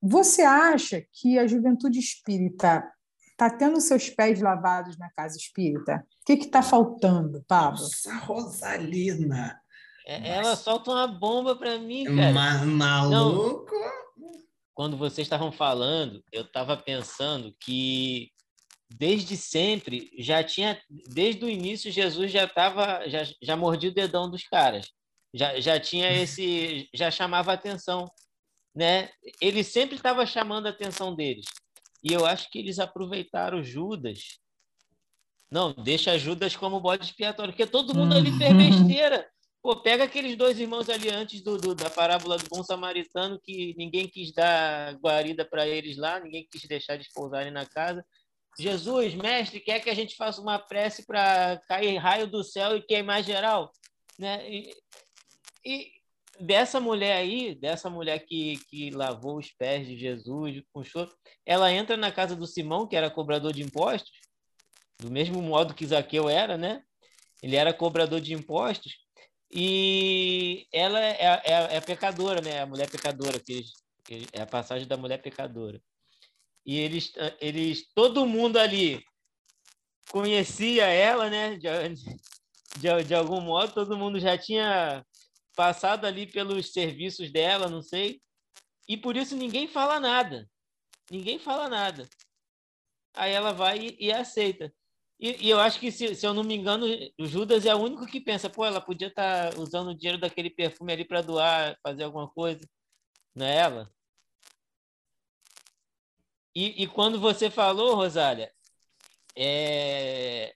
[0.00, 2.88] Você acha que a juventude espírita
[3.32, 6.06] está tendo seus pés lavados na casa espírita?
[6.20, 7.80] O que está faltando, Pablo?
[7.80, 9.60] Nossa, Rosalina!
[10.06, 12.32] É, ela solta uma bomba para mim, cara.
[12.32, 13.74] Ma maluco!
[13.74, 14.36] Não,
[14.72, 18.30] quando vocês estavam falando, eu estava pensando que
[18.88, 24.30] desde sempre já tinha, desde o início, Jesus já estava, já, já mordia o dedão
[24.30, 24.90] dos caras.
[25.34, 28.06] Já, já tinha esse, já chamava atenção,
[28.74, 29.10] né?
[29.40, 31.46] Ele sempre estava chamando a atenção deles.
[32.02, 34.38] E eu acho que eles aproveitaram Judas.
[35.50, 38.58] Não, deixa Judas como bode expiatório, porque todo mundo ali fez uhum.
[38.58, 39.28] besteira.
[39.62, 43.74] Pô, pega aqueles dois irmãos ali antes do, do, da parábola do bom samaritano, que
[43.76, 48.04] ninguém quis dar guarida para eles lá, ninguém quis deixar eles pousarem na casa.
[48.58, 52.82] Jesus, mestre, quer que a gente faça uma prece para cair raio do céu e
[52.82, 53.70] queimar geral?
[54.18, 54.50] Né?
[54.50, 54.74] E,
[55.64, 55.92] e,
[56.40, 61.10] dessa mulher aí, dessa mulher que, que lavou os pés de Jesus com choro,
[61.44, 64.12] ela entra na casa do Simão, que era cobrador de impostos,
[64.98, 66.82] do mesmo modo que Zaqueu era, né?
[67.42, 68.94] Ele era cobrador de impostos,
[69.50, 72.60] e ela é, é, é pecadora, né?
[72.60, 73.64] A mulher pecadora, que,
[74.32, 75.80] é a passagem da mulher pecadora.
[76.66, 79.00] E eles, eles, todo mundo ali
[80.10, 81.56] conhecia ela, né?
[81.56, 81.68] De,
[82.80, 85.06] de, de algum modo, todo mundo já tinha
[85.54, 88.20] passado ali pelos serviços dela, não sei.
[88.88, 90.48] E por isso ninguém fala nada.
[91.10, 92.08] Ninguém fala nada.
[93.14, 94.72] Aí ela vai e, e aceita.
[95.18, 96.86] E, e, eu acho que, se, se, eu não me engano,
[97.18, 100.20] o Judas é o único que pensa, pô, ela podia estar tá usando o dinheiro
[100.20, 102.68] daquele perfume ali para doar, fazer alguma coisa.
[103.34, 103.90] Não é ela?
[106.56, 108.50] E, e quando você falou, Rosália,
[109.36, 110.54] é,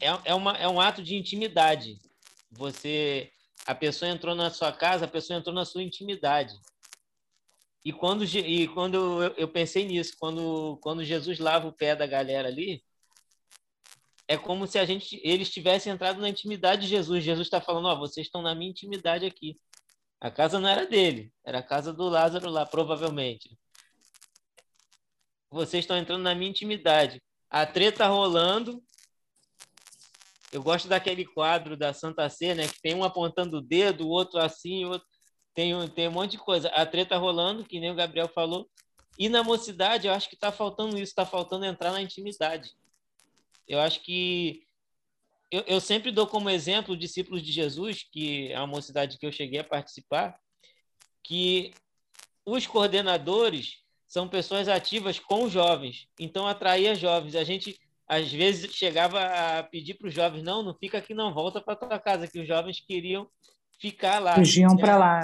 [0.00, 2.00] é, é, uma, é um ato de intimidade.
[2.50, 3.30] Você,
[3.64, 6.58] a pessoa entrou na sua casa, a pessoa entrou na sua intimidade.
[7.84, 12.06] E quando, e quando eu, eu pensei nisso, quando, quando Jesus lava o pé da
[12.06, 12.82] galera ali,
[14.26, 17.22] é como se a gente, eles tivessem entrado na intimidade de Jesus.
[17.22, 19.60] Jesus está falando: Ó, vocês estão na minha intimidade aqui.
[20.20, 23.56] A casa não era dele, era a casa do Lázaro lá, provavelmente.
[25.54, 27.22] Vocês estão entrando na minha intimidade.
[27.48, 28.82] A treta rolando.
[30.50, 32.66] Eu gosto daquele quadro da Santa Sé, né?
[32.66, 35.06] Que tem um apontando o dedo, o outro assim, o outro
[35.54, 36.68] tem, tem um monte de coisa.
[36.70, 38.68] A treta rolando, que nem o Gabriel falou.
[39.16, 42.72] E na mocidade, eu acho que está faltando isso, está faltando entrar na intimidade.
[43.68, 44.66] Eu acho que.
[45.52, 49.30] Eu, eu sempre dou como exemplo discípulos de Jesus, que é a mocidade que eu
[49.30, 50.36] cheguei a participar,
[51.22, 51.72] que
[52.44, 53.83] os coordenadores
[54.14, 57.34] são pessoas ativas com jovens, então atraía jovens.
[57.34, 61.34] A gente às vezes chegava a pedir para os jovens: não, não fica aqui, não,
[61.34, 63.28] volta para tua casa, que os jovens queriam
[63.80, 64.36] ficar lá.
[64.36, 64.80] Fugiam né?
[64.80, 65.20] para lá.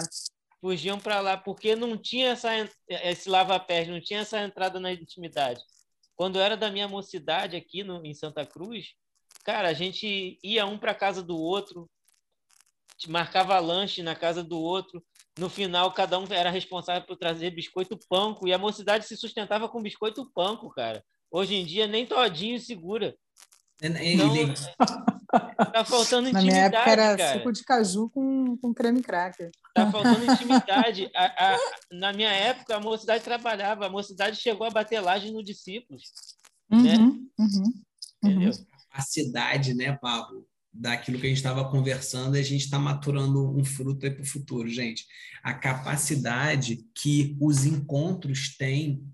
[0.61, 2.50] Fugiam para lá, porque não tinha essa,
[2.88, 5.62] esse lava-pés, não tinha essa entrada na intimidade.
[6.16, 8.88] Quando eu era da minha mocidade aqui no, em Santa Cruz,
[9.44, 11.88] cara, a gente ia um para casa do outro,
[13.07, 15.00] marcava lanche na casa do outro.
[15.38, 19.69] No final, cada um era responsável por trazer biscoito panco e a mocidade se sustentava
[19.69, 21.05] com biscoito panco, cara.
[21.31, 23.16] Hoje em dia, nem todinho segura.
[23.83, 24.27] Então,
[25.73, 26.33] Tá faltando intimidade.
[26.33, 27.38] Na minha época era cara.
[27.38, 29.51] suco de caju com, com creme cracker.
[29.75, 31.11] Tá faltando intimidade.
[31.14, 31.59] A, a,
[31.93, 36.03] na minha época, a mocidade trabalhava, a mocidade chegou a bater laje no discípulos.
[36.71, 36.97] Uhum, né?
[36.99, 37.73] Uhum, uhum.
[38.23, 38.53] Entendeu?
[38.93, 40.47] A cidade, né, Pablo?
[40.81, 44.27] Daquilo que a gente estava conversando, e a gente está maturando um fruto para o
[44.27, 45.05] futuro, gente.
[45.43, 49.05] A capacidade que os encontros têm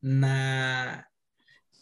[0.00, 1.04] na,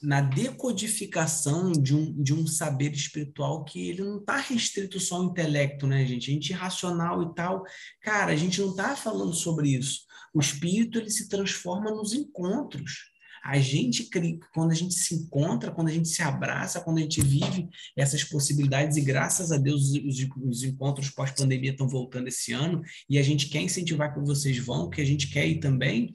[0.03, 5.25] na decodificação de um, de um saber espiritual que ele não está restrito só ao
[5.25, 6.31] intelecto, né, gente?
[6.31, 7.63] A gente racional e tal.
[8.01, 10.01] Cara, a gente não está falando sobre isso.
[10.35, 13.10] O espírito ele se transforma nos encontros.
[13.43, 14.09] A gente,
[14.55, 18.23] quando a gente se encontra, quando a gente se abraça, quando a gente vive essas
[18.23, 23.23] possibilidades, e graças a Deus os, os encontros pós-pandemia estão voltando esse ano, e a
[23.23, 26.13] gente quer incentivar que vocês vão, que a gente quer ir também,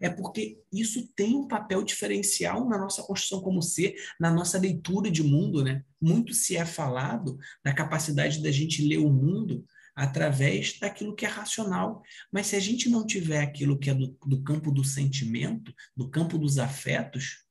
[0.00, 5.10] é porque isso tem um papel diferencial na nossa construção como ser, na nossa leitura
[5.10, 5.82] de mundo, né?
[6.00, 9.64] Muito se é falado da capacidade da gente ler o mundo
[9.98, 12.02] através daquilo que é racional.
[12.32, 16.08] Mas se a gente não tiver aquilo que é do, do campo do sentimento, do
[16.08, 17.44] campo dos afetos,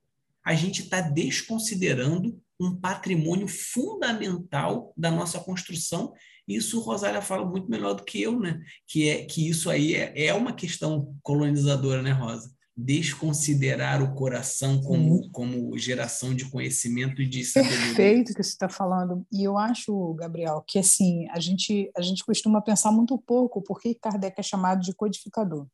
[0.45, 6.13] a gente está desconsiderando um patrimônio fundamental da nossa construção.
[6.47, 8.61] Isso Rosália fala muito melhor do que eu, né?
[8.87, 12.55] Que é que isso aí é, é uma questão colonizadora, né, Rosa?
[12.77, 17.85] Desconsiderar o coração como, como geração de conhecimento e de sabedoria.
[17.87, 19.25] Perfeito que você está falando.
[19.31, 23.81] E eu acho, Gabriel, que assim, a gente, a gente costuma pensar muito pouco por
[23.81, 25.65] que Kardec é chamado de codificador.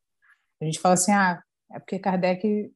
[0.61, 2.71] A gente fala assim, ah, é porque Kardec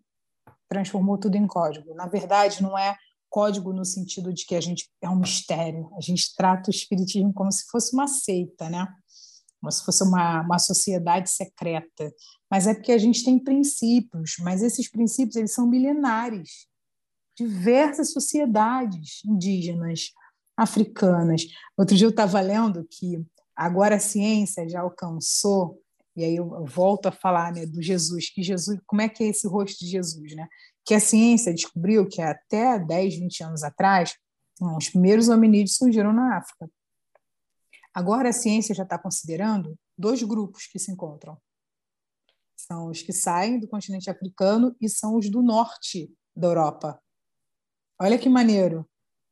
[0.67, 1.95] transformou tudo em código.
[1.95, 2.97] Na verdade, não é
[3.29, 5.89] código no sentido de que a gente é um mistério.
[5.97, 8.85] A gente trata o espiritismo como se fosse uma seita, né?
[9.59, 12.11] Como se fosse uma, uma sociedade secreta.
[12.49, 16.67] Mas é porque a gente tem princípios, mas esses princípios eles são milenares.
[17.37, 20.11] Diversas sociedades indígenas,
[20.55, 21.45] africanas.
[21.77, 23.23] Outro dia eu estava lendo que
[23.55, 25.81] agora a ciência já alcançou
[26.17, 29.27] e aí eu volto a falar né, do Jesus, que Jesus, como é que é
[29.27, 30.47] esse rosto de Jesus, né?
[30.83, 34.15] Que a ciência descobriu que até 10, 20 anos atrás,
[34.59, 36.67] os primeiros hominídeos surgiram na África.
[37.97, 41.35] Agora a ciência já está considerando dois grupos que se encontram.
[42.55, 47.01] São os que saem do continente africano e são os do norte da Europa.
[47.99, 48.87] Olha que maneiro,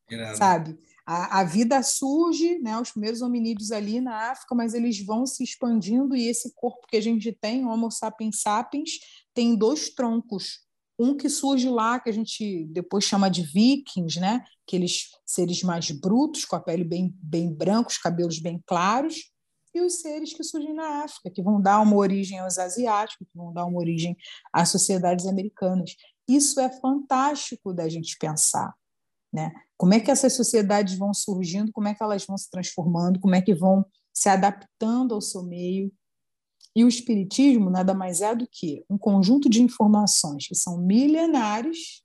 [0.09, 0.35] Irado.
[0.35, 0.79] sabe?
[1.05, 5.43] a, a, vida surge, né, os primeiros hominídeos ali na África, mas eles vão se
[5.43, 8.93] expandindo e esse corpo que a gente tem, Homo sapiens sapiens,
[9.31, 10.64] tem dois troncos.
[10.97, 14.43] Um que surge lá, que a gente depois chama de vikings, né?
[14.65, 19.31] aqueles seres mais brutos, com a pele bem, bem branca, os cabelos bem claros,
[19.73, 23.37] e os seres que surgem na África, que vão dar uma origem aos asiáticos, que
[23.37, 24.15] vão dar uma origem
[24.53, 25.95] às sociedades americanas.
[26.27, 28.73] Isso é fantástico da gente pensar.
[29.33, 29.51] Né?
[29.77, 33.35] Como é que essas sociedades vão surgindo, como é que elas vão se transformando, como
[33.35, 35.91] é que vão se adaptando ao seu meio.
[36.75, 42.03] E o Espiritismo nada mais é do que um conjunto de informações que são milenares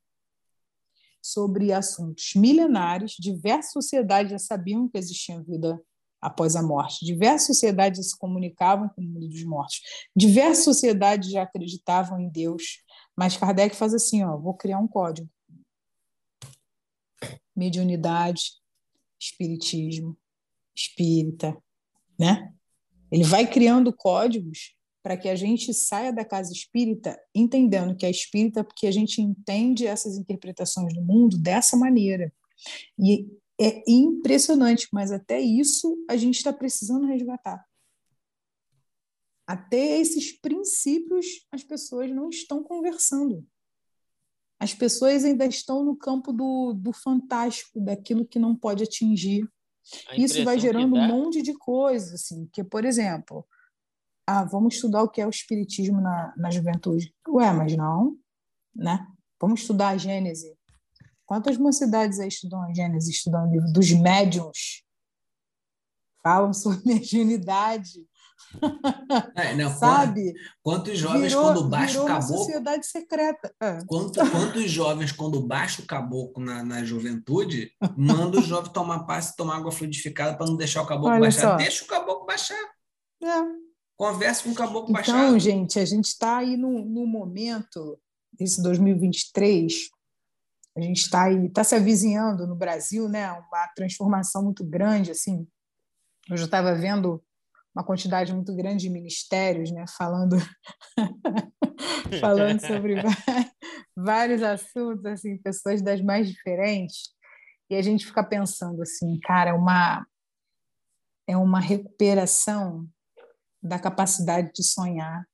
[1.21, 3.15] sobre assuntos milenares.
[3.19, 5.79] Diversas sociedades já sabiam que existia vida
[6.21, 7.05] após a morte.
[7.05, 9.81] Diversas sociedades se comunicavam com o mundo dos mortos.
[10.15, 12.81] Diversas sociedades já acreditavam em Deus.
[13.15, 15.29] Mas Kardec faz assim: ó, vou criar um código
[17.55, 18.53] mediunidade,
[19.19, 20.17] espiritismo,
[20.75, 21.55] espírita,
[22.17, 22.53] né?
[23.11, 28.09] Ele vai criando códigos para que a gente saia da casa espírita entendendo que é
[28.09, 32.31] espírita porque a gente entende essas interpretações do mundo dessa maneira.
[32.97, 33.27] E
[33.59, 37.65] é impressionante, mas até isso a gente está precisando resgatar.
[39.47, 43.45] Até esses princípios as pessoas não estão conversando
[44.61, 49.51] as pessoas ainda estão no campo do, do fantástico, daquilo que não pode atingir.
[50.17, 53.45] Isso vai gerando um monte de coisas, assim, que, por exemplo,
[54.27, 57.13] ah, vamos estudar o que é o espiritismo na, na juventude.
[57.27, 58.17] Ué, mas não,
[58.75, 59.05] né?
[59.39, 60.55] Vamos estudar a Gênese.
[61.25, 64.83] Quantas mocidades aí estudam a Gênese, estudam o livro dos médiums?
[66.23, 68.07] Falam sobre mediunidade,
[69.35, 70.33] é, não, Sabe?
[70.61, 72.37] Quantos jovens, virou, quando baixa o caboclo.
[72.37, 73.53] sociedade secreta.
[73.87, 79.35] Quanto, quantos jovens, quando baixa o caboclo na, na juventude, manda o jovem tomar passe
[79.35, 81.41] tomar água fluidificada para não deixar o caboclo Olha baixar?
[81.41, 81.55] Só.
[81.55, 82.59] Deixa o caboclo baixar.
[83.23, 83.61] É.
[83.97, 85.27] Conversa com o caboclo então, baixar.
[85.27, 87.99] Então, gente, a gente está aí no, no momento,
[88.39, 89.89] esse 2023,
[90.75, 93.31] a gente está aí, está se avizinhando no Brasil, né?
[93.31, 95.47] Uma transformação muito grande, assim.
[96.29, 97.21] Eu já estava vendo
[97.75, 100.35] uma quantidade muito grande de ministérios, né, falando
[102.19, 102.95] falando sobre
[103.95, 107.09] vários assuntos, assim, pessoas das mais diferentes,
[107.69, 110.05] e a gente fica pensando assim, cara, é uma
[111.27, 112.89] é uma recuperação
[113.63, 115.25] da capacidade de sonhar,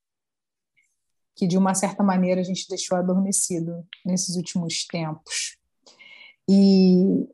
[1.35, 5.57] que de uma certa maneira a gente deixou adormecido nesses últimos tempos.
[6.47, 7.27] E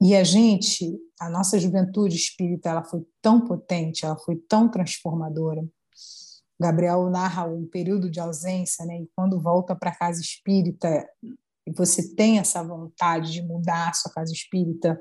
[0.00, 5.66] e a gente, a nossa juventude espírita, ela foi tão potente, ela foi tão transformadora.
[6.60, 9.02] Gabriel narra um período de ausência, né?
[9.02, 11.06] E quando volta para a casa espírita,
[11.66, 14.98] e você tem essa vontade de mudar a sua casa espírita,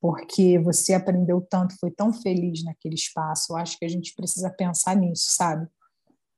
[0.00, 3.52] porque você aprendeu tanto, foi tão feliz naquele espaço.
[3.52, 5.68] Eu acho que a gente precisa pensar nisso, sabe?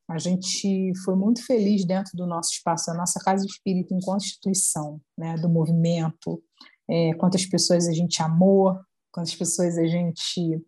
[0.09, 5.01] A gente foi muito feliz dentro do nosso espaço, da nossa casa espírita, enquanto instituição,
[5.17, 5.37] né?
[5.37, 6.43] Do movimento,
[6.91, 8.77] é, quantas pessoas a gente amou,
[9.13, 10.61] quantas pessoas a gente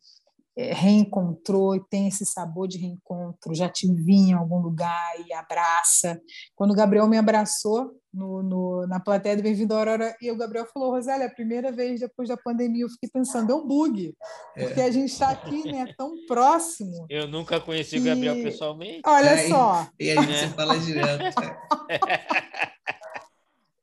[0.57, 5.33] é, reencontrou e tem esse sabor de reencontro, já te vi em algum lugar e
[5.33, 6.21] abraça.
[6.55, 10.37] Quando o Gabriel me abraçou no, no na plateia do Bem-vindo à Aurora, e o
[10.37, 14.15] Gabriel falou, Rosélia, a primeira vez depois da pandemia eu fiquei pensando, é um bug,
[14.55, 14.85] porque é.
[14.85, 17.07] a gente está aqui, né, tão próximo.
[17.09, 18.01] Eu nunca conheci e...
[18.01, 19.01] o Gabriel pessoalmente.
[19.07, 19.89] Olha é, só.
[19.99, 20.49] E, e a gente é.
[20.49, 21.35] se fala direto.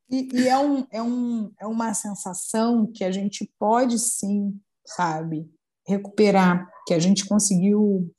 [0.10, 5.50] E, e, é, um, é, um, é uma sensação que a gente pode sim, sabe,
[5.88, 8.12] recuperar, que a gente conseguiu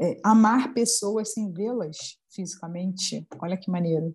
[0.00, 3.26] é, amar pessoas sem vê-las fisicamente.
[3.40, 4.14] Olha que maneiro.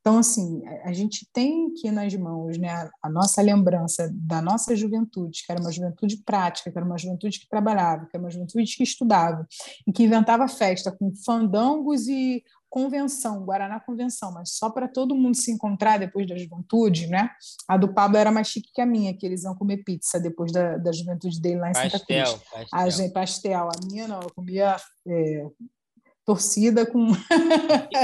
[0.00, 5.42] Então, assim, a gente tem aqui nas mãos né, a nossa lembrança da nossa juventude,
[5.44, 8.76] que era uma juventude prática, que era uma juventude que trabalhava, que era uma juventude
[8.76, 9.46] que estudava,
[9.86, 15.36] e que inventava festa com fandangos e convenção, Guaraná Convenção, mas só para todo mundo
[15.36, 17.28] se encontrar depois da juventude, né?
[17.68, 20.52] A do Pablo era mais chique que a minha, que eles iam comer pizza depois
[20.52, 22.42] da, da juventude dele lá em pastel, Santa Cruz.
[22.44, 22.66] Pastel.
[22.72, 23.68] A gente, pastel.
[23.68, 25.46] A minha não, eu comia é,
[26.24, 27.08] torcida com,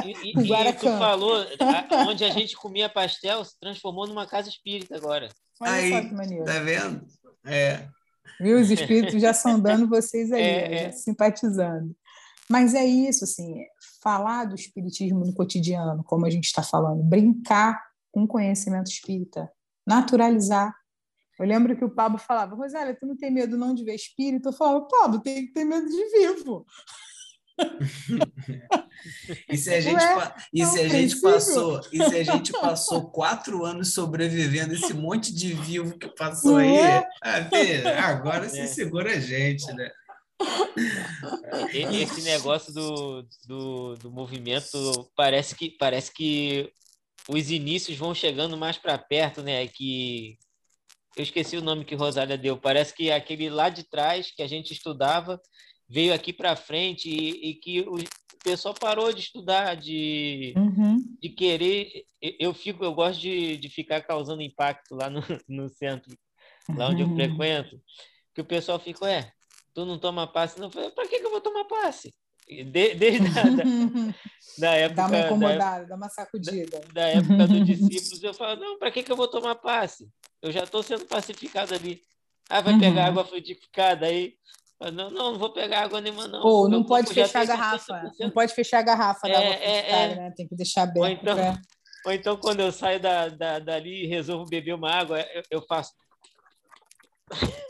[0.04, 1.44] e, e, com e tu falou,
[2.08, 5.28] onde a gente comia pastel se transformou numa casa espírita agora.
[5.60, 6.44] Olha aí, só que maneiro.
[6.44, 7.06] Tá vendo?
[7.44, 7.88] É.
[8.40, 8.60] Viu?
[8.60, 10.92] Os espíritos já sondando vocês aí, é, é.
[10.92, 11.94] simpatizando.
[12.48, 13.64] Mas é isso, assim,
[14.02, 19.50] falar do espiritismo no cotidiano, como a gente está falando, brincar com conhecimento espírita,
[19.86, 20.74] naturalizar.
[21.38, 24.48] Eu lembro que o Pablo falava, Rosália, tu não tem medo não de ver espírito?
[24.48, 26.64] Eu falava, Pablo, tem que ter medo de vivo.
[29.48, 33.10] E se a gente, é, e se a gente passou e se a gente passou
[33.10, 37.06] quatro anos sobrevivendo esse monte de vivo que passou aí, é?
[37.22, 38.66] ah, agora se é.
[38.66, 39.90] segura a gente, né?
[41.72, 46.70] Esse negócio do, do, do movimento parece que parece que
[47.28, 49.66] os inícios vão chegando mais para perto, né?
[49.66, 50.36] Que
[51.16, 52.58] eu esqueci o nome que Rosália deu.
[52.58, 55.40] Parece que aquele lá de trás que a gente estudava
[55.88, 57.96] veio aqui para frente e, e, que o
[58.42, 60.98] pessoal parou de estudar, de, uhum.
[61.20, 62.04] de querer.
[62.20, 66.16] Eu fico, eu gosto de, de ficar causando impacto lá no, no centro,
[66.68, 67.16] lá onde eu uhum.
[67.16, 67.80] frequento,
[68.34, 69.30] que o pessoal fica, é,
[69.74, 70.70] tu não toma passe, não.
[70.70, 72.14] Para que, que eu vou tomar passe?
[72.48, 73.64] De, desde a, da,
[74.58, 74.94] da, época.
[74.94, 76.80] Dá uma incomodada, da, dá uma sacudida.
[76.92, 80.08] Da, da época dos discípulos, eu falo, não, para que, que eu vou tomar passe?
[80.40, 82.00] Eu já estou sendo pacificado ali.
[82.48, 82.80] Ah, vai uhum.
[82.80, 84.34] pegar água frutificada aí.
[84.80, 86.42] Não, não, não vou pegar água nenhuma, não.
[86.42, 88.12] Ou não pode fechar a garrafa.
[88.20, 90.32] Não pode fechar a garrafa é, da água é, é, né?
[90.36, 91.02] Tem que deixar aberto.
[91.02, 91.60] Ou então, pra...
[92.04, 95.62] ou então quando eu saio da, da, dali e resolvo beber uma água, eu, eu
[95.66, 95.92] faço.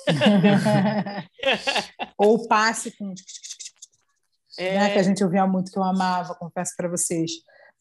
[2.18, 3.14] Ou passe com.
[4.58, 4.78] É...
[4.78, 7.30] Né, que a gente ouvia muito, que eu amava, confesso para vocês.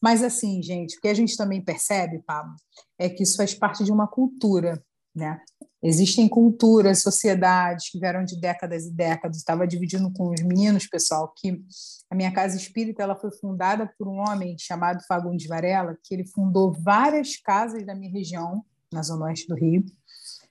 [0.00, 2.54] Mas, assim, gente, o que a gente também percebe, Pablo,
[2.98, 4.82] é que isso faz parte de uma cultura.
[5.14, 5.40] Né?
[5.88, 9.36] Existem culturas, sociedades que vieram de décadas e décadas.
[9.36, 11.62] Estava dividindo com os meninos, pessoal, que
[12.10, 16.26] a minha casa espírita ela foi fundada por um homem chamado Fagundes Varela, que ele
[16.26, 19.84] fundou várias casas da minha região, na zona oeste do Rio,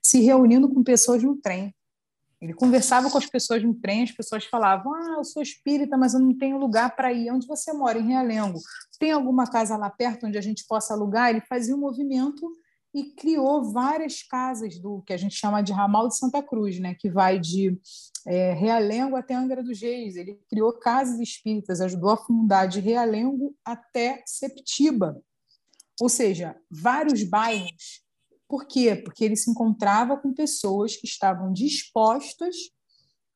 [0.02, 1.76] se reunindo com pessoas no trem.
[2.40, 6.14] Ele conversava com as pessoas no trem, as pessoas falavam: Ah, eu sou espírita, mas
[6.14, 7.30] eu não tenho lugar para ir.
[7.30, 8.00] Onde você mora?
[8.00, 8.60] Em Realengo.
[8.98, 11.30] Tem alguma casa lá perto onde a gente possa alugar?
[11.30, 12.56] Ele fazia um movimento
[12.96, 16.96] e criou várias casas do que a gente chama de ramal de Santa Cruz, né,
[16.96, 17.78] que vai de
[18.26, 20.16] é, Realengo até Angra dos Reis.
[20.16, 25.22] Ele criou casas espíritas, ajudou a fundar de Realengo até Septiba,
[26.00, 28.02] ou seja, vários bairros.
[28.48, 28.96] Por quê?
[28.96, 32.56] Porque ele se encontrava com pessoas que estavam dispostas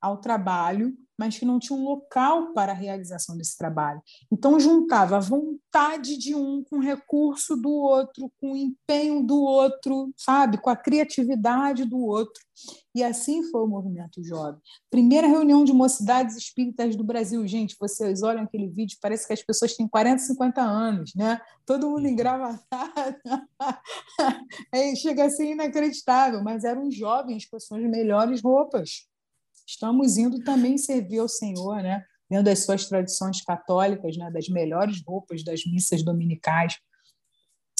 [0.00, 4.00] ao trabalho mas que não tinha um local para a realização desse trabalho.
[4.32, 9.38] Então, juntava a vontade de um com o recurso do outro, com o empenho do
[9.38, 10.56] outro, sabe?
[10.56, 12.42] Com a criatividade do outro.
[12.94, 14.58] E assim foi o movimento jovem.
[14.90, 17.46] Primeira reunião de mocidades espíritas do Brasil.
[17.46, 21.38] Gente, vocês olham aquele vídeo, parece que as pessoas têm 40, 50 anos, né?
[21.66, 23.20] Todo mundo engravatado.
[24.72, 29.09] Aí chega a ser inacreditável, mas eram jovens com as suas melhores roupas
[29.70, 32.04] estamos indo também servir ao Senhor, né?
[32.28, 34.30] dentro das suas tradições católicas, né?
[34.30, 36.76] das melhores roupas das missas dominicais.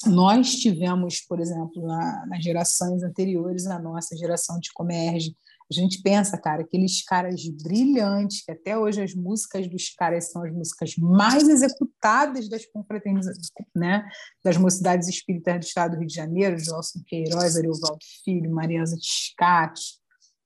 [0.07, 5.35] Nós tivemos, por exemplo, na, nas gerações anteriores, na nossa geração de Comerge,
[5.71, 10.43] a gente pensa, cara, aqueles caras brilhantes, que até hoje as músicas dos caras são
[10.43, 14.05] as músicas mais executadas das confraternizações, né?
[14.43, 20.00] das mocidades espíritas do Estado do Rio de Janeiro, Joelson Queiroz, Ariovaldo Filho, Mariana Tiscati,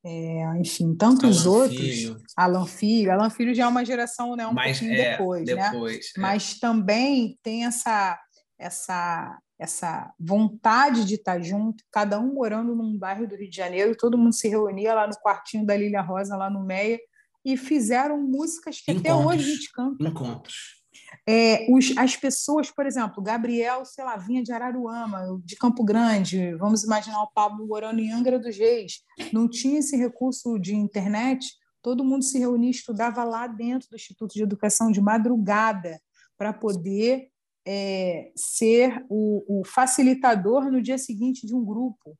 [0.04, 1.80] é, enfim, tantos Alan outros.
[1.80, 2.16] Filho.
[2.36, 3.12] Alan Filho.
[3.12, 5.70] Alan Filho já é uma geração né, um Mas, pouquinho é, depois, né?
[5.70, 6.12] depois né?
[6.16, 6.20] É.
[6.20, 8.20] Mas também tem essa,
[8.58, 13.96] essa, essa vontade de estar junto, cada um morando num bairro do Rio de Janeiro,
[13.96, 16.98] todo mundo se reunia lá no quartinho da Lília Rosa, lá no Meia,
[17.42, 19.14] e fizeram músicas que Encontros.
[19.14, 20.04] até hoje a gente canta.
[20.04, 20.83] Encontros.
[21.28, 26.54] É, os, as pessoas, por exemplo, Gabriel, sei lá, vinha de Araruama, de Campo Grande,
[26.56, 29.00] vamos imaginar o Pablo morando em Angra dos Reis,
[29.32, 31.52] não tinha esse recurso de internet,
[31.82, 36.00] todo mundo se reunia, estudava lá dentro do Instituto de Educação de madrugada
[36.36, 37.28] para poder
[37.66, 42.16] é, ser o, o, facilitador no dia seguinte de um grupo.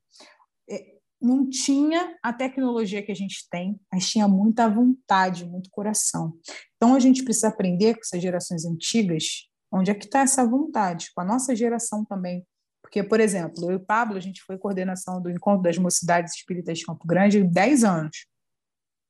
[0.68, 0.93] É,
[1.24, 6.38] não tinha a tecnologia que a gente tem, mas tinha muita vontade, muito coração.
[6.76, 11.10] Então a gente precisa aprender com essas gerações antigas onde é que está essa vontade,
[11.14, 12.46] com a nossa geração também.
[12.80, 16.34] Porque, por exemplo, eu e o Pablo, a gente foi coordenação do Encontro das Mocidades
[16.34, 18.26] Espíritas de Campo Grande há 10 anos,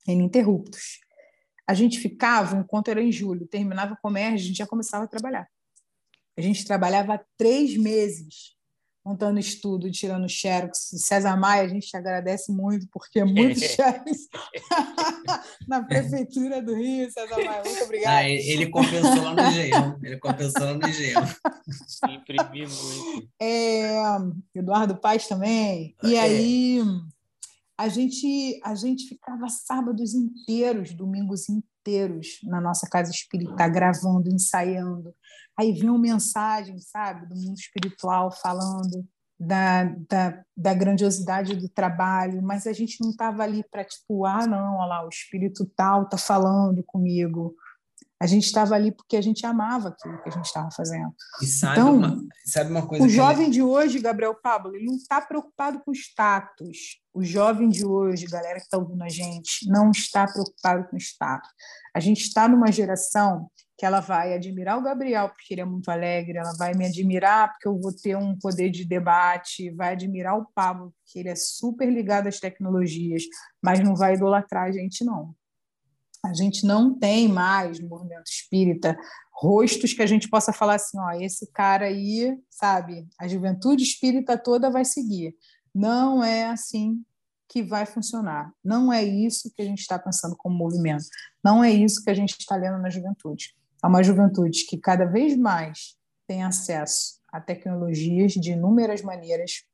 [0.09, 1.01] ininterruptos.
[1.69, 5.05] A gente ficava, o encontro era em julho, terminava o comércio, a gente já começava
[5.05, 5.47] a trabalhar.
[6.37, 8.54] A gente trabalhava três meses
[9.05, 10.91] montando estudo, tirando xerox.
[10.97, 14.29] César Maia, a gente te agradece muito, porque é muito xerox
[15.69, 17.63] na Prefeitura do Rio, César Maia.
[17.65, 18.17] Muito obrigada.
[18.17, 19.99] Ah, ele compensou lá no Engenhão.
[20.03, 21.23] Ele compensou lá no Engenhão.
[22.09, 23.29] Imprimi muito.
[23.41, 24.17] É,
[24.55, 25.95] Eduardo Paz também.
[26.03, 26.21] E é.
[26.21, 26.81] aí
[27.77, 35.15] a gente, a gente ficava sábados inteiros, domingos inteiros na nossa casa espírita, gravando, ensaiando.
[35.59, 39.07] Aí vinham mensagens, sabe, do mundo espiritual falando
[39.39, 44.47] da, da, da grandiosidade do trabalho, mas a gente não estava ali para, tipo, ah,
[44.47, 47.55] não, olha lá, o espírito tal está falando comigo.
[48.21, 51.12] A gente estava ali porque a gente amava aquilo que a gente estava fazendo.
[51.43, 53.05] E sabe, então, uma, sabe uma coisa?
[53.05, 57.01] O jovem de hoje, Gabriel Pablo, ele não está preocupado com status.
[57.12, 61.51] O jovem de hoje, galera que está ouvindo a gente, não está preocupado com status.
[61.95, 65.91] A gente está numa geração que ela vai admirar o Gabriel porque ele é muito
[65.91, 70.39] alegre, ela vai me admirar porque eu vou ter um poder de debate, vai admirar
[70.39, 73.25] o Pablo porque ele é super ligado às tecnologias,
[73.62, 75.35] mas não vai idolatrar a gente não.
[76.25, 78.97] A gente não tem mais no movimento espírita
[79.33, 84.39] rostos que a gente possa falar assim, ó, esse cara aí, sabe, a juventude espírita
[84.39, 85.37] toda vai seguir.
[85.75, 87.05] Não é assim
[87.49, 88.53] que vai funcionar.
[88.64, 91.05] Não é isso que a gente está pensando como movimento.
[91.43, 93.55] Não é isso que a gente está lendo na juventude
[93.85, 95.95] a uma juventude que cada vez mais
[96.27, 99.64] tem acesso a tecnologias de inúmeras maneiras,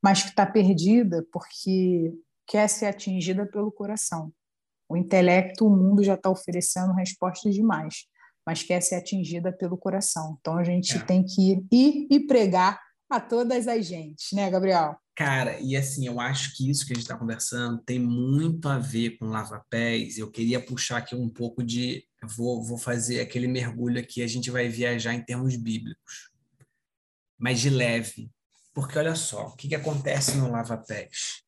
[0.00, 2.14] mas que está perdida porque
[2.46, 4.32] quer ser atingida pelo coração.
[4.88, 8.06] O intelecto, o mundo já está oferecendo respostas demais,
[8.46, 10.36] mas quer ser atingida pelo coração.
[10.40, 11.00] Então a gente é.
[11.00, 14.96] tem que ir e pregar a todas as gentes, né, Gabriel?
[15.14, 18.78] Cara, e assim, eu acho que isso que a gente está conversando tem muito a
[18.78, 20.18] ver com lava-pés.
[20.18, 22.04] Eu queria puxar aqui um pouco de.
[22.36, 26.30] Vou, vou fazer aquele mergulho aqui, a gente vai viajar em termos bíblicos,
[27.38, 28.30] mas de leve.
[28.74, 31.42] Porque olha só, o que, que acontece no lava-pés?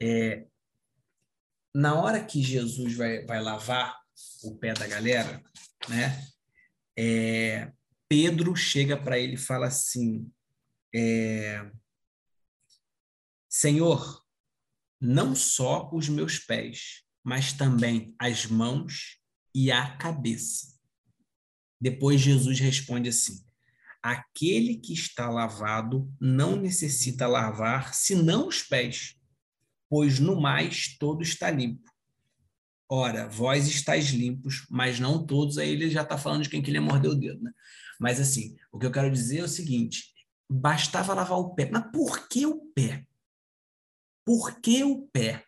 [0.00, 0.46] É,
[1.76, 3.94] na hora que Jesus vai, vai lavar
[4.42, 5.42] o pé da galera,
[5.90, 6.26] né?
[6.98, 7.70] É,
[8.08, 10.26] Pedro chega para ele e fala assim:
[10.94, 11.70] é,
[13.46, 14.24] Senhor,
[14.98, 19.18] não só os meus pés, mas também as mãos
[19.54, 20.78] e a cabeça.
[21.78, 23.44] Depois Jesus responde assim:
[24.02, 29.14] Aquele que está lavado não necessita lavar senão os pés,
[29.88, 31.90] pois no mais todo está limpo.
[32.88, 35.58] Ora, vós estáis limpos, mas não todos.
[35.58, 37.50] Aí ele já está falando de quem que ele mordeu o dedo, né?
[37.98, 40.14] Mas assim, o que eu quero dizer é o seguinte:
[40.48, 41.68] bastava lavar o pé.
[41.70, 43.04] Mas por que o pé?
[44.24, 45.44] Por que o pé?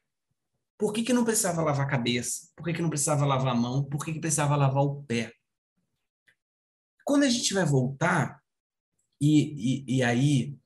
[0.79, 2.49] Por que, que não precisava lavar a cabeça?
[2.57, 3.85] Por que, que não precisava lavar a mão?
[3.85, 5.33] Por que, que precisava lavar o pé?
[7.05, 8.41] Quando a gente vai voltar,
[9.21, 10.57] e, e, e aí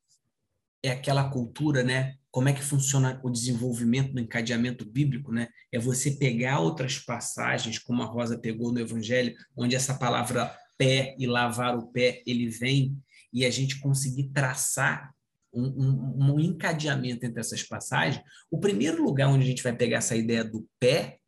[0.82, 2.18] é aquela cultura, né?
[2.32, 5.48] Como é que funciona o desenvolvimento do encadeamento bíblico, né?
[5.70, 11.14] É você pegar outras passagens, como a Rosa pegou no Evangelho, onde essa palavra pé
[11.18, 12.98] e lavar o pé, ele vem
[13.32, 15.14] e a gente conseguir traçar
[15.52, 19.98] um, um, um, encadeamento entre essas passagens, o primeiro lugar onde a gente vai pegar
[19.98, 21.18] essa ideia do pé,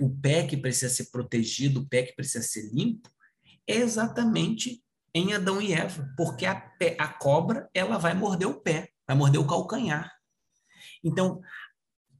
[0.00, 3.10] o pé que precisa ser protegido, o pé que precisa ser limpo,
[3.66, 8.60] é exatamente em Adão e Eva, porque a, pé, a cobra ela vai morder o
[8.60, 10.10] pé, vai morder o calcanhar.
[11.02, 11.40] Então,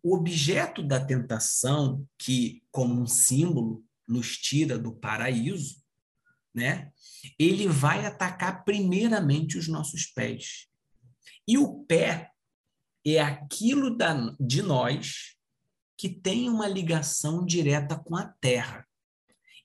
[0.03, 5.81] o objeto da tentação, que como um símbolo nos tira do paraíso,
[6.55, 6.91] né?
[7.39, 10.67] Ele vai atacar primeiramente os nossos pés.
[11.47, 12.31] E o pé
[13.07, 15.37] é aquilo da, de nós
[15.97, 18.87] que tem uma ligação direta com a terra.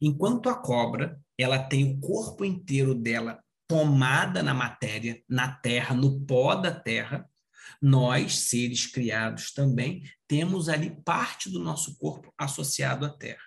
[0.01, 6.21] Enquanto a cobra, ela tem o corpo inteiro dela tomada na matéria, na terra, no
[6.25, 7.27] pó da terra,
[7.81, 13.43] nós, seres criados também, temos ali parte do nosso corpo associado à terra,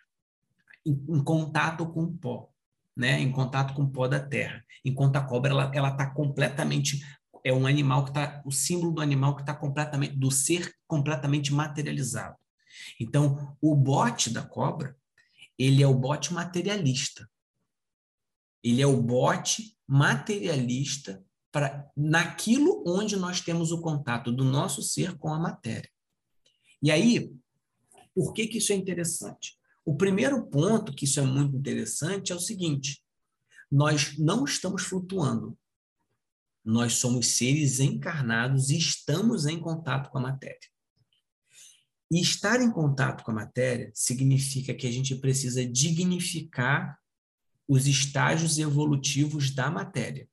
[0.85, 2.51] em, em contato com o pó
[2.99, 4.64] né, em contato com o pó da terra.
[4.85, 7.01] Enquanto a cobra ela está completamente
[7.45, 11.55] é um animal que está o símbolo do animal que está completamente do ser completamente
[11.55, 12.37] materializado.
[13.01, 14.97] Então o bote da cobra
[15.57, 17.31] ele é o bote materialista.
[18.62, 21.25] Ele é o bote materialista
[21.96, 25.90] naquilo onde nós temos o contato do nosso ser com a matéria.
[26.82, 27.32] E aí,
[28.14, 29.59] por que, que isso é interessante?
[29.84, 33.03] O primeiro ponto que isso é muito interessante é o seguinte:
[33.70, 35.59] nós não estamos flutuando.
[36.64, 40.68] Nós somos seres encarnados e estamos em contato com a matéria.
[42.11, 46.99] E estar em contato com a matéria significa que a gente precisa dignificar
[47.66, 50.28] os estágios evolutivos da matéria.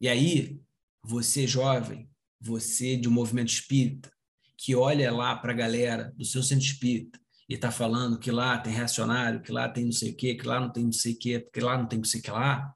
[0.00, 0.60] E aí,
[1.02, 2.08] você jovem,
[2.40, 4.12] você de um movimento espírita,
[4.56, 7.18] que olha lá para a galera do seu centro espírita
[7.48, 10.46] e está falando que lá tem reacionário, que lá tem não sei o quê, que
[10.46, 12.30] lá não tem não sei o quê, que lá não tem não sei o que
[12.30, 12.74] lá,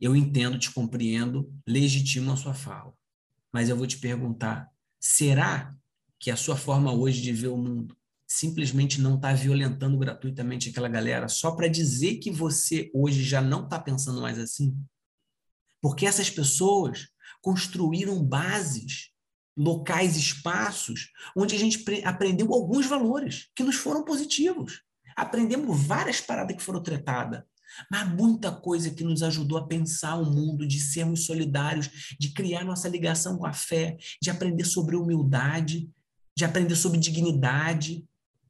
[0.00, 2.92] eu entendo, te compreendo, legitimo a sua fala.
[3.52, 4.68] Mas eu vou te perguntar:
[5.00, 5.74] será
[6.18, 10.88] que a sua forma hoje de ver o mundo simplesmente não está violentando gratuitamente aquela
[10.88, 14.76] galera só para dizer que você hoje já não está pensando mais assim?
[15.80, 17.08] Porque essas pessoas
[17.40, 19.10] construíram bases,
[19.56, 24.82] locais, espaços, onde a gente aprendeu alguns valores que nos foram positivos.
[25.16, 27.42] Aprendemos várias paradas que foram tratadas,
[27.90, 32.64] mas muita coisa que nos ajudou a pensar o mundo, de sermos solidários, de criar
[32.64, 35.90] nossa ligação com a fé, de aprender sobre humildade,
[36.36, 38.06] de aprender sobre dignidade,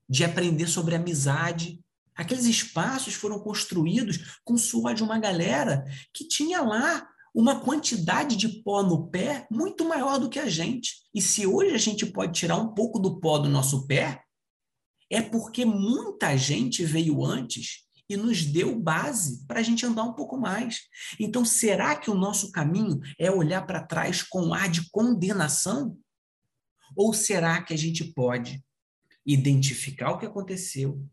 [0.08, 1.80] de aprender sobre amizade.
[2.14, 8.36] Aqueles espaços foram construídos com o suor de uma galera que tinha lá uma quantidade
[8.36, 10.96] de pó no pé muito maior do que a gente.
[11.14, 14.22] E se hoje a gente pode tirar um pouco do pó do nosso pé,
[15.10, 20.14] é porque muita gente veio antes e nos deu base para a gente andar um
[20.14, 20.80] pouco mais.
[21.20, 25.98] Então, será que o nosso caminho é olhar para trás com ar de condenação?
[26.96, 28.64] Ou será que a gente pode
[29.26, 31.06] identificar o que aconteceu,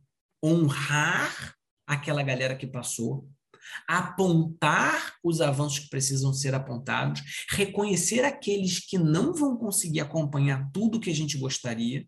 [0.44, 1.56] honrar
[1.86, 3.30] aquela galera que passou,
[3.88, 11.00] apontar os avanços que precisam ser apontados, reconhecer aqueles que não vão conseguir acompanhar tudo
[11.00, 12.08] que a gente gostaria,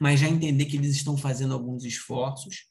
[0.00, 2.66] mas já entender que eles estão fazendo alguns esforços,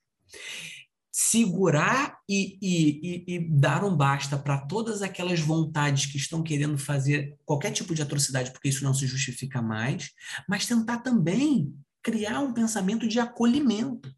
[1.12, 6.76] segurar e, e, e, e dar um basta para todas aquelas vontades que estão querendo
[6.76, 10.10] fazer qualquer tipo de atrocidade, porque isso não se justifica mais,
[10.50, 11.72] mas tentar também
[12.02, 14.12] criar um pensamento de acolhimento.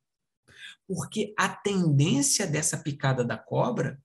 [0.88, 4.00] Porque a tendência dessa picada da cobra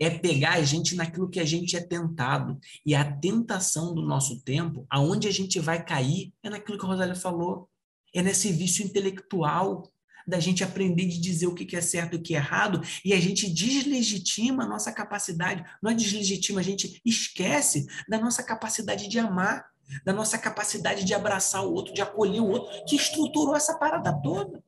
[0.00, 2.58] é pegar a gente naquilo que a gente é tentado.
[2.86, 6.88] E a tentação do nosso tempo, aonde a gente vai cair, é naquilo que a
[6.88, 7.68] Rosália falou.
[8.14, 9.92] É nesse vício intelectual
[10.26, 13.12] da gente aprender de dizer o que é certo e o que é errado, e
[13.12, 15.64] a gente deslegitima a nossa capacidade.
[15.82, 19.66] Não é deslegitima, a gente esquece da nossa capacidade de amar,
[20.04, 24.12] da nossa capacidade de abraçar o outro, de acolher o outro, que estruturou essa parada
[24.22, 24.62] toda.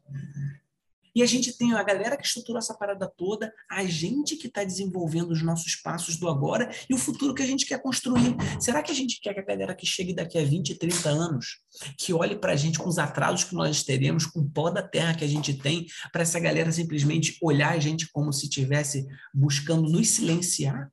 [1.15, 4.65] E a gente tem a galera que estruturou essa parada toda, a gente que está
[4.65, 8.35] desenvolvendo os nossos passos do agora e o futuro que a gente quer construir.
[8.61, 11.59] Será que a gente quer que a galera que chegue daqui a 20, 30 anos,
[11.99, 14.83] que olhe para a gente com os atrasos que nós teremos, com o pó da
[14.83, 19.07] terra que a gente tem, para essa galera simplesmente olhar a gente como se estivesse
[19.35, 20.91] buscando nos silenciar?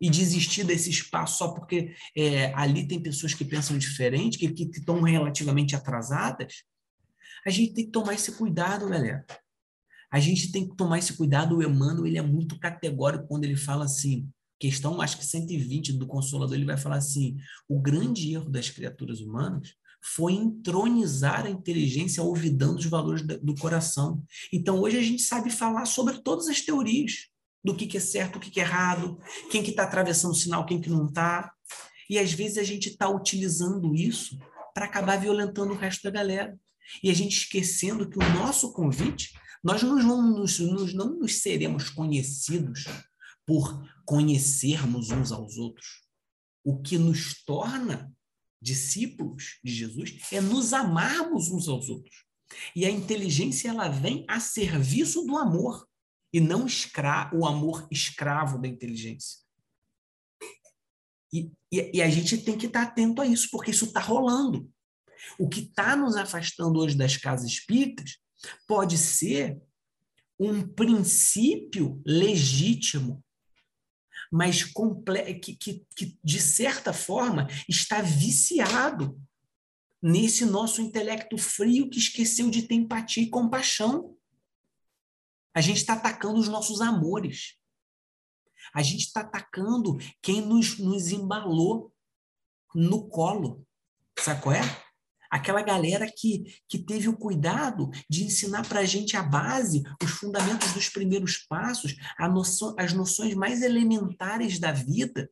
[0.00, 4.78] e desistir desse espaço só porque é, ali tem pessoas que pensam diferente, que, que
[4.78, 6.62] estão relativamente atrasadas?
[7.46, 9.24] A gente tem que tomar esse cuidado, galera.
[10.10, 11.56] A gente tem que tomar esse cuidado.
[11.56, 14.28] O Emmanuel ele é muito categórico quando ele fala assim,
[14.58, 17.36] questão acho que 120 do Consolador, ele vai falar assim:
[17.68, 24.22] o grande erro das criaturas humanas foi entronizar a inteligência olvidando os valores do coração.
[24.52, 27.28] Então hoje a gente sabe falar sobre todas as teorias
[27.62, 29.18] do que, que é certo, o que, que é errado,
[29.50, 31.52] quem que está atravessando o sinal, quem que não está.
[32.08, 34.38] E às vezes a gente está utilizando isso
[34.72, 36.58] para acabar violentando o resto da galera.
[37.02, 39.32] E a gente esquecendo que o nosso convite,
[39.62, 42.84] nós não, vamos, nós não nos seremos conhecidos
[43.46, 46.02] por conhecermos uns aos outros.
[46.64, 48.12] O que nos torna
[48.60, 52.24] discípulos de Jesus é nos amarmos uns aos outros.
[52.74, 55.86] E a inteligência ela vem a serviço do amor
[56.32, 59.38] e não escra o amor escravo da inteligência.
[61.32, 64.70] E, e, e, a gente tem que estar atento a isso, porque isso está rolando.
[65.38, 68.18] O que está nos afastando hoje das casas espíritas
[68.66, 69.60] pode ser
[70.38, 73.24] um princípio legítimo,
[74.30, 79.20] mas que, que, que, de certa forma, está viciado
[80.00, 84.16] nesse nosso intelecto frio que esqueceu de ter empatia e compaixão.
[85.54, 87.56] A gente está atacando os nossos amores.
[88.72, 91.92] A gente está atacando quem nos, nos embalou
[92.74, 93.66] no colo.
[94.20, 94.87] Sabe qual é?
[95.30, 100.10] Aquela galera que, que teve o cuidado de ensinar para a gente a base, os
[100.10, 105.30] fundamentos dos primeiros passos, noção, as noções mais elementares da vida.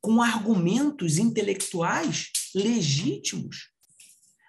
[0.00, 3.70] com argumentos intelectuais legítimos,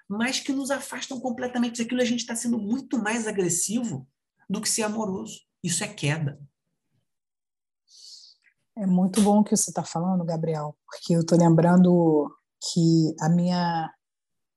[0.07, 2.01] mas que nos afastam completamente daquilo.
[2.01, 4.07] A gente está sendo muito mais agressivo
[4.49, 5.41] do que ser amoroso.
[5.63, 6.39] Isso é queda.
[8.77, 13.29] É muito bom o que você está falando, Gabriel, porque eu estou lembrando que a
[13.29, 13.91] minha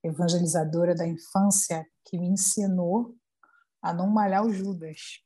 [0.03, 3.15] evangelizadora da infância que me ensinou
[3.83, 5.23] a não malhar o Judas.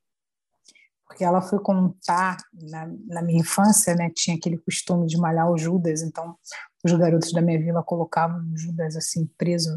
[1.06, 5.56] Porque ela foi contar, na, na minha infância, né, tinha aquele costume de malhar o
[5.56, 6.36] Judas, então
[6.84, 9.70] os garotos da minha vila colocavam o Judas assim preso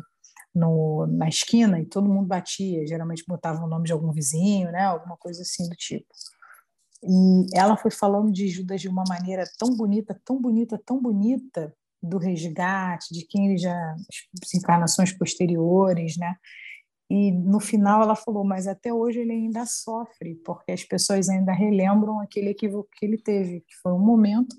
[0.54, 4.84] no, na esquina e todo mundo batia, geralmente botava o nome de algum vizinho, né,
[4.84, 6.14] alguma coisa assim do tipo.
[7.04, 11.74] E ela foi falando de Judas de uma maneira tão bonita, tão bonita, tão bonita,
[12.02, 13.96] do resgate, de quem ele já
[14.56, 16.36] encarnações posteriores, né?
[17.10, 21.52] E no final ela falou, mas até hoje ele ainda sofre, porque as pessoas ainda
[21.52, 24.56] relembram aquele equívoco que ele teve, que foi um momento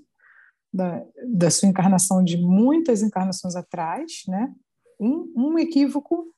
[0.71, 4.53] da, da sua encarnação de muitas encarnações atrás, né?
[4.99, 6.33] Um, um equívoco,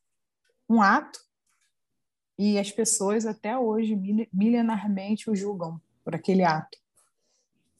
[0.69, 1.19] um ato,
[2.37, 3.95] e as pessoas até hoje
[4.33, 6.77] milenarmente o julgam por aquele ato.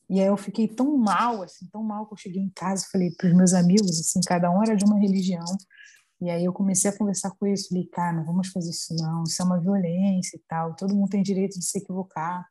[0.10, 3.12] E aí eu fiquei tão mal, assim, tão mal que eu cheguei em casa falei
[3.18, 5.45] para os meus amigos, assim, cada um era de uma religião.
[6.22, 9.24] E aí eu comecei a conversar com eles, falei, cara, não vamos fazer isso não,
[9.24, 12.45] isso é uma violência e tal, todo mundo tem direito de se equivocar.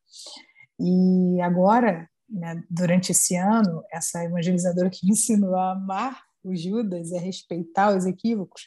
[0.78, 7.10] E agora, né, durante esse ano, essa evangelizadora que me ensinou a amar o Judas
[7.10, 8.62] e a respeitar os equívocos,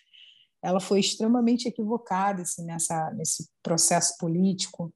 [0.64, 4.92] ela foi extremamente equivocada assim, nessa, nesse processo político,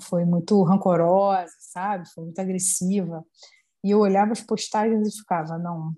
[0.00, 2.08] foi muito rancorosa, sabe?
[2.10, 3.24] Foi muito agressiva.
[3.84, 5.94] E eu olhava as postagens e ficava, não,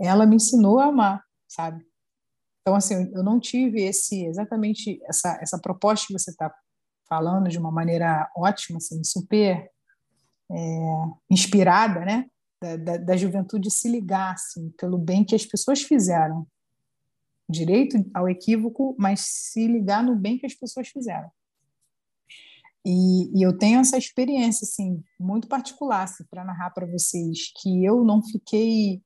[0.00, 1.84] ela me ensinou a amar, sabe?
[2.60, 6.54] Então, assim, eu não tive esse exatamente essa, essa proposta que você está
[7.08, 9.70] falando de uma maneira ótima, assim, super
[10.50, 10.56] é,
[11.30, 12.26] inspirada, né?
[12.60, 16.46] Da, da, da, juventude se ligar assim, pelo bem que as pessoas fizeram.
[17.48, 21.30] Direito ao equívoco, mas se ligar no bem que as pessoas fizeram.
[22.90, 27.84] E, e, eu tenho essa experiência assim muito particular assim, para narrar para vocês que
[27.84, 29.02] eu não fiquei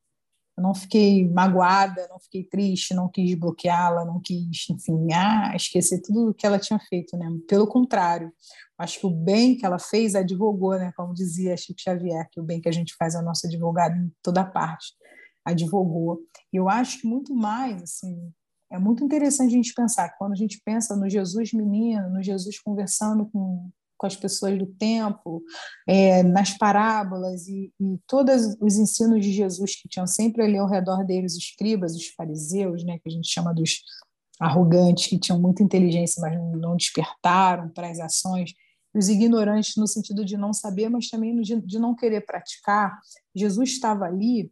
[0.56, 6.34] não fiquei magoada, não fiquei triste, não quis bloqueá-la, não quis, enfim, ah, esquecer tudo
[6.34, 7.26] que ela tinha feito, né?
[7.48, 8.30] Pelo contrário,
[8.78, 10.92] acho que o bem que ela fez advogou, né?
[10.94, 13.96] Como dizia Chico Xavier, que o bem que a gente faz é o nosso advogado
[13.96, 14.92] em toda parte,
[15.44, 16.20] advogou.
[16.52, 18.30] E eu acho que muito mais, assim,
[18.72, 22.22] é muito interessante a gente pensar que quando a gente pensa no Jesus menino, no
[22.22, 25.42] Jesus conversando com, com as pessoas do tempo,
[25.86, 30.66] é, nas parábolas e, e todos os ensinos de Jesus que tinham sempre ali ao
[30.66, 33.82] redor deles os escribas, os fariseus, né, que a gente chama dos
[34.40, 38.54] arrogantes, que tinham muita inteligência, mas não despertaram para as ações,
[38.94, 42.98] os ignorantes no sentido de não saber, mas também de, de não querer praticar.
[43.34, 44.50] Jesus estava ali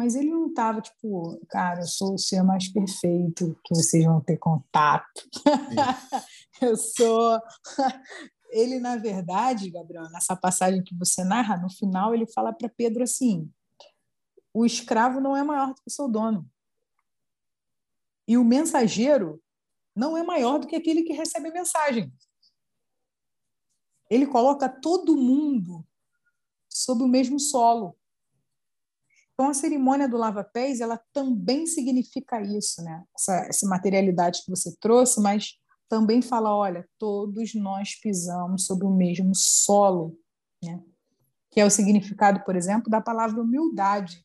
[0.00, 4.18] mas ele não estava tipo, cara, eu sou o ser mais perfeito que vocês vão
[4.18, 5.28] ter contato.
[6.62, 7.38] eu sou.
[8.50, 13.02] Ele, na verdade, Gabriel, nessa passagem que você narra, no final ele fala para Pedro
[13.02, 13.52] assim:
[14.54, 16.50] o escravo não é maior do que o seu dono.
[18.26, 19.38] E o mensageiro
[19.94, 22.10] não é maior do que aquele que recebe a mensagem.
[24.08, 25.86] Ele coloca todo mundo
[26.70, 27.99] sob o mesmo solo.
[29.40, 33.02] Então, a cerimônia do lava-pés, ela também significa isso, né?
[33.16, 35.54] Essa, essa materialidade que você trouxe, mas
[35.88, 40.14] também fala, olha, todos nós pisamos sobre o mesmo solo,
[40.62, 40.84] né?
[41.50, 44.22] Que é o significado, por exemplo, da palavra humildade,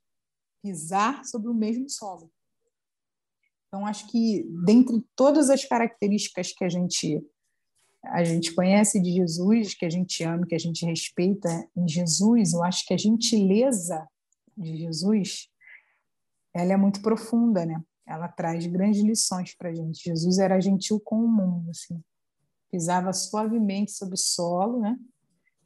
[0.62, 2.30] pisar sobre o mesmo solo.
[3.70, 7.26] Então, acho que dentre todas as características que a gente
[8.04, 12.52] a gente conhece de Jesus, que a gente ama, que a gente respeita em Jesus,
[12.52, 14.06] eu acho que a gentileza
[14.58, 15.48] de Jesus,
[16.54, 17.82] ela é muito profunda, né?
[18.08, 20.04] Ela traz grandes lições para a gente.
[20.04, 22.02] Jesus era gentil com o mundo, assim.
[22.72, 24.96] Pisava suavemente sobre o solo, né?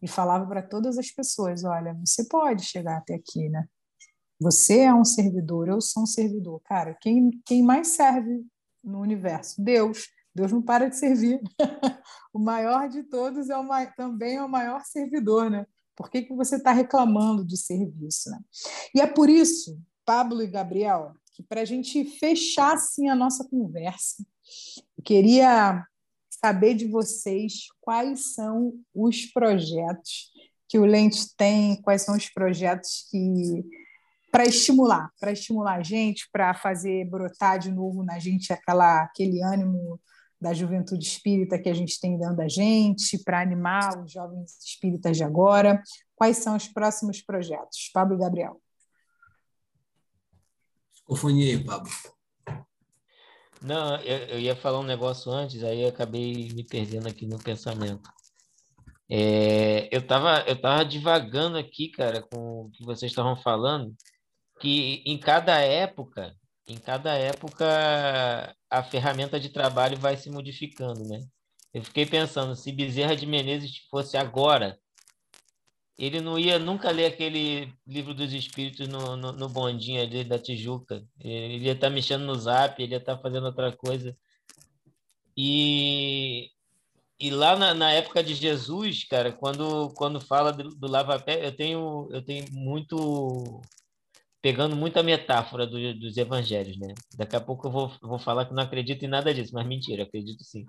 [0.02, 3.68] E falava para todas as pessoas: olha, você pode chegar até aqui, né?
[4.42, 6.62] Você é um servidor, eu sou um servidor.
[6.62, 8.46] Cara, quem, quem mais serve
[8.84, 9.62] no universo?
[9.62, 10.08] Deus.
[10.34, 11.42] Deus não para de servir.
[12.34, 13.68] o maior de todos é o,
[13.98, 15.66] também é o maior servidor, né?
[16.00, 18.30] Por que, que você está reclamando de serviço?
[18.30, 18.40] Né?
[18.96, 23.46] E é por isso, Pablo e Gabriel, que para a gente fechar assim, a nossa
[23.50, 24.26] conversa,
[24.98, 25.86] eu queria
[26.30, 30.32] saber de vocês quais são os projetos
[30.70, 33.66] que o Lente tem, quais são os projetos que
[34.32, 39.44] para estimular, para estimular a gente, para fazer brotar de novo na gente aquela, aquele
[39.44, 40.00] ânimo
[40.40, 45.18] da juventude espírita que a gente tem dando a gente, para animar os jovens espíritas
[45.18, 45.82] de agora?
[46.16, 47.90] Quais são os próximos projetos?
[47.94, 48.62] Pablo e Gabriel.
[51.10, 51.92] Microfone aí, Pablo.
[53.62, 57.38] Não, eu, eu, ia falar um negócio antes, aí eu acabei me perdendo aqui no
[57.38, 58.10] pensamento.
[59.10, 63.94] É, eu estava eu tava divagando aqui, cara, com o que vocês estavam falando,
[64.60, 66.36] que em cada época,
[66.70, 67.66] em cada época
[68.70, 71.20] a ferramenta de trabalho vai se modificando, né?
[71.74, 74.80] Eu fiquei pensando, se Bezerra de Menezes fosse agora,
[75.98, 80.40] ele não ia nunca ler aquele livro dos espíritos no, no, no bondinho ali da
[80.40, 81.04] Tijuca.
[81.20, 84.16] Ele ia estar tá mexendo no zap, ele ia estar tá fazendo outra coisa.
[85.36, 86.50] E,
[87.20, 91.56] e lá na, na, época de Jesus, cara, quando, quando fala do, do lava-pé, eu
[91.56, 93.62] tenho, eu tenho muito.
[94.42, 96.94] Pegando muita metáfora do, dos evangelhos, né?
[97.16, 100.04] Daqui a pouco eu vou, vou falar que não acredito em nada disso, mas mentira,
[100.04, 100.66] acredito sim.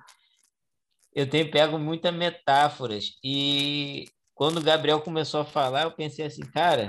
[1.12, 6.42] Eu tenho pego muitas metáforas e quando o Gabriel começou a falar, eu pensei assim,
[6.42, 6.88] cara,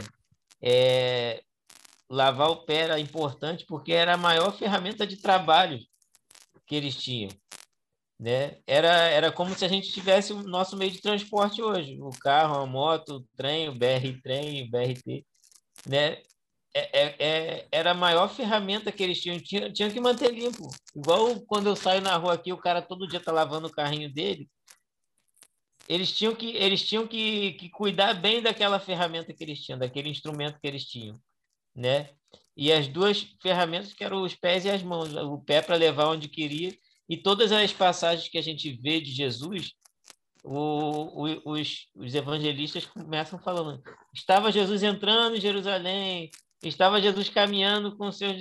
[0.61, 1.43] é,
[2.09, 5.79] lavar o pé era importante porque era a maior ferramenta de trabalho
[6.65, 7.29] que eles tinham.
[8.19, 8.59] Né?
[8.67, 12.61] Era, era como se a gente tivesse o nosso meio de transporte hoje, o carro,
[12.61, 15.25] a moto, o trem, o BR trem, o BRT,
[15.87, 16.21] né?
[16.73, 20.69] É, é, é, era a maior ferramenta que eles tinham, tinham, que manter limpo.
[20.95, 24.11] Igual quando eu saio na rua aqui, o cara todo dia tá lavando o carrinho
[24.11, 24.49] dele,
[25.87, 30.09] eles tinham que eles tinham que, que cuidar bem daquela ferramenta que eles tinham, daquele
[30.09, 31.19] instrumento que eles tinham,
[31.75, 32.09] né?
[32.55, 36.07] E as duas ferramentas que eram os pés e as mãos, o pé para levar
[36.07, 36.73] onde queria
[37.09, 39.73] e todas as passagens que a gente vê de Jesus,
[40.43, 46.31] o, o, os, os evangelistas começam falando: estava Jesus entrando em Jerusalém,
[46.63, 48.37] estava Jesus caminhando com seus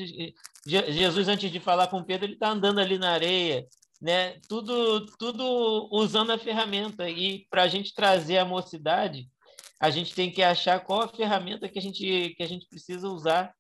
[0.67, 3.67] Jesus antes de falar com Pedro, ele está andando ali na areia,
[4.01, 4.39] né?
[4.49, 7.09] Tudo, tudo usando a ferramenta.
[7.09, 9.27] E para a gente trazer a mocidade,
[9.81, 13.09] a gente tem que achar qual a ferramenta que a gente, que a gente precisa
[13.09, 13.55] usar.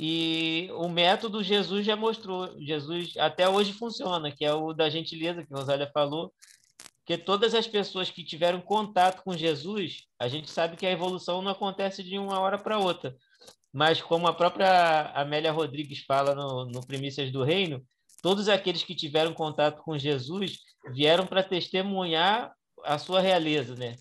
[0.00, 2.58] E o método Jesus já mostrou.
[2.60, 6.32] Jesus até hoje funciona, que é o da gentileza, que a Rosália falou.
[7.04, 11.42] Que todas as pessoas que tiveram contato com Jesus, a gente sabe que a evolução
[11.42, 13.16] não acontece de uma hora para outra.
[13.72, 17.82] Mas como a própria Amélia Rodrigues fala no, no Primícias do Reino,
[18.22, 20.58] todos aqueles que tiveram contato com Jesus
[20.92, 22.52] vieram para testemunhar
[22.84, 23.96] a sua realeza, né?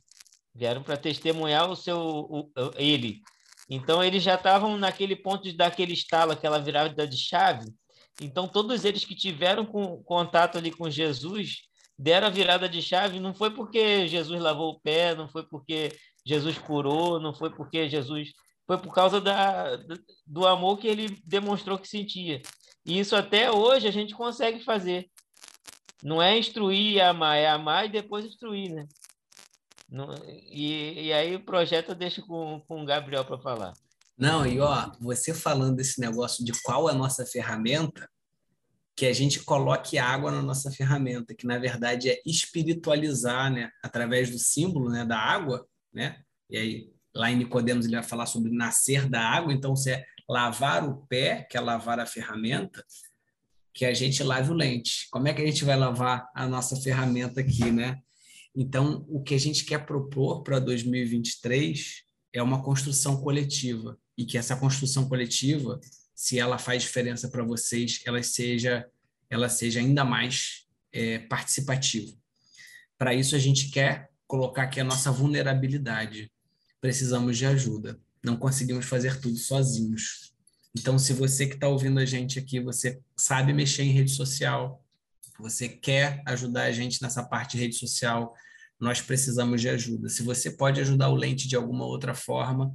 [0.53, 3.21] Vieram para testemunhar o seu o, ele.
[3.69, 7.71] Então eles já estavam naquele ponto de dar aquele estalo, aquela virada de chave.
[8.21, 11.61] Então todos eles que tiveram com, contato ali com Jesus
[11.97, 13.19] deram a virada de chave.
[13.19, 15.89] Não foi porque Jesus lavou o pé, não foi porque
[16.25, 18.33] Jesus curou, não foi porque Jesus
[18.71, 19.77] foi por causa da,
[20.25, 22.41] do amor que ele demonstrou que sentia.
[22.85, 25.11] E isso até hoje a gente consegue fazer.
[26.01, 28.87] Não é instruir e amar, é amar e depois instruir, né?
[29.89, 33.73] Não, e, e aí o projeto eu deixo com, com o Gabriel para falar.
[34.17, 38.09] Não, e ó, você falando desse negócio de qual é a nossa ferramenta,
[38.95, 44.29] que a gente coloque água na nossa ferramenta, que na verdade é espiritualizar, né, através
[44.29, 46.23] do símbolo, né, da água, né?
[46.49, 50.05] E aí lá em Nicodemos ele vai falar sobre nascer da água, então você é
[50.29, 52.83] lavar o pé, que é lavar a ferramenta,
[53.73, 55.07] que a gente lave o lente.
[55.11, 57.99] Como é que a gente vai lavar a nossa ferramenta aqui, né?
[58.55, 62.03] Então, o que a gente quer propor para 2023
[62.33, 65.79] é uma construção coletiva e que essa construção coletiva,
[66.13, 68.85] se ela faz diferença para vocês, ela seja,
[69.29, 72.13] ela seja ainda mais é, participativa.
[72.97, 76.31] Para isso, a gente quer colocar aqui a nossa vulnerabilidade.
[76.81, 80.31] Precisamos de ajuda não conseguimos fazer tudo sozinhos.
[80.77, 84.83] Então, se você que está ouvindo a gente aqui, você sabe mexer em rede social,
[85.39, 88.33] você quer ajudar a gente nessa parte de rede social,
[88.79, 90.07] nós precisamos de ajuda.
[90.07, 92.71] Se você pode ajudar o Lente de alguma outra forma,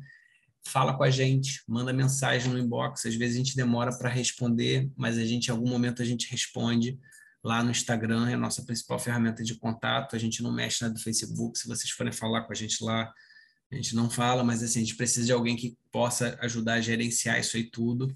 [0.66, 3.06] fala com a gente, manda mensagem no inbox.
[3.06, 6.30] Às vezes a gente demora para responder, mas a gente, em algum momento, a gente
[6.30, 6.98] responde
[7.42, 10.16] lá no Instagram, é a nossa principal ferramenta de contato.
[10.16, 11.58] A gente não mexe na do Facebook.
[11.58, 13.12] Se vocês forem falar com a gente lá,
[13.70, 16.80] a gente não fala, mas assim, a gente precisa de alguém que possa ajudar a
[16.80, 18.14] gerenciar isso aí tudo.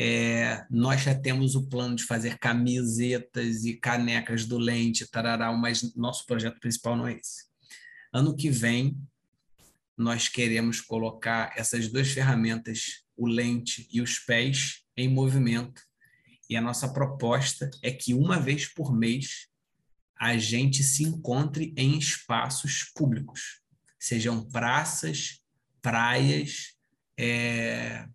[0.00, 5.94] É, nós já temos o plano de fazer camisetas e canecas do Lente, tarará, mas
[5.96, 7.48] nosso projeto principal não é esse.
[8.12, 8.96] Ano que vem,
[9.96, 15.82] nós queremos colocar essas duas ferramentas, o lente e os pés, em movimento.
[16.48, 19.48] E a nossa proposta é que uma vez por mês
[20.16, 23.60] a gente se encontre em espaços públicos
[23.98, 25.40] sejam praças,
[25.80, 26.74] praias,
[27.18, 28.06] é,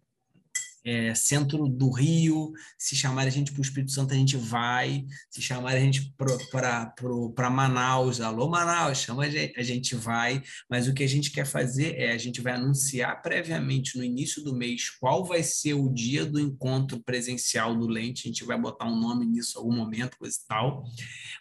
[0.86, 5.06] é, centro do Rio, se chamar a gente para o Espírito Santo, a gente vai,
[5.30, 10.88] se chamar a gente para Manaus, alô Manaus, chama a gente, a gente vai, mas
[10.88, 14.56] o que a gente quer fazer é, a gente vai anunciar previamente no início do
[14.56, 18.86] mês qual vai ser o dia do encontro presencial do Lente, a gente vai botar
[18.86, 20.84] um nome nisso em algum momento, coisa e tal,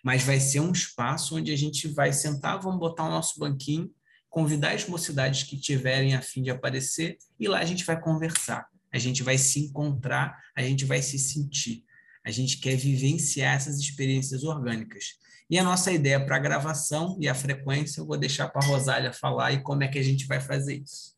[0.05, 3.91] mas vai ser um espaço onde a gente vai sentar, vamos botar o nosso banquinho,
[4.33, 8.67] convidar as mocidades que tiverem a fim de aparecer e lá a gente vai conversar
[8.93, 11.85] a gente vai se encontrar, a gente vai se sentir.
[12.25, 15.19] A gente quer vivenciar essas experiências orgânicas.
[15.49, 18.69] E a nossa ideia para a gravação e a frequência, eu vou deixar para a
[18.69, 21.17] Rosália falar e como é que a gente vai fazer isso.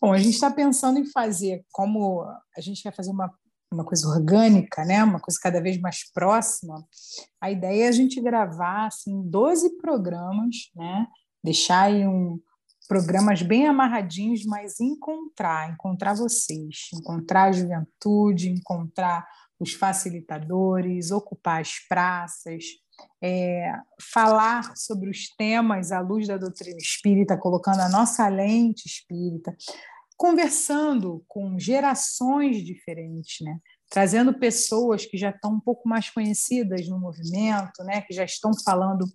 [0.00, 2.22] Bom, a gente está pensando em fazer, como
[2.54, 3.32] a gente quer fazer uma,
[3.76, 5.04] uma coisa orgânica, né?
[5.04, 6.84] uma coisa cada vez mais próxima,
[7.40, 11.06] a ideia é a gente gravar assim, 12 programas, né?
[11.44, 12.40] deixar aí um,
[12.88, 19.26] programas bem amarradinhos, mas encontrar, encontrar vocês, encontrar a juventude, encontrar
[19.58, 22.64] os facilitadores, ocupar as praças,
[23.22, 29.56] é, falar sobre os temas à luz da doutrina espírita, colocando a nossa lente espírita,
[30.16, 33.58] conversando com gerações diferentes, né?
[33.88, 38.50] trazendo pessoas que já estão um pouco mais conhecidas no movimento, né, que já estão
[38.64, 39.06] falando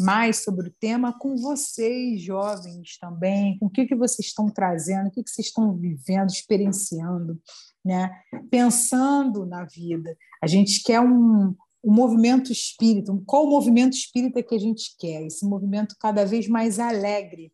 [0.00, 5.08] mais sobre o tema, com vocês, jovens também, com o que, que vocês estão trazendo,
[5.08, 7.40] o que, que vocês estão vivendo, experienciando,
[7.84, 8.10] né,
[8.50, 10.14] pensando na vida.
[10.42, 15.22] A gente quer um, movimento espírita, qual o movimento espírita que a gente quer?
[15.24, 17.50] Esse movimento cada vez mais alegre,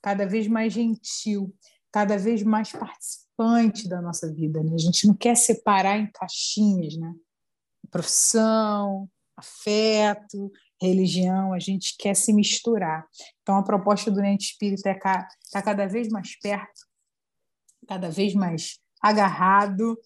[0.00, 1.52] cada vez mais gentil,
[1.96, 4.62] cada vez mais participante da nossa vida.
[4.62, 4.74] Né?
[4.74, 7.14] A gente não quer separar em caixinhas, né?
[7.90, 13.06] Profissão, afeto, religião, a gente quer se misturar.
[13.40, 16.82] Então, a proposta do Ente Espírita é estar tá cada vez mais perto,
[17.88, 19.98] cada vez mais agarrado,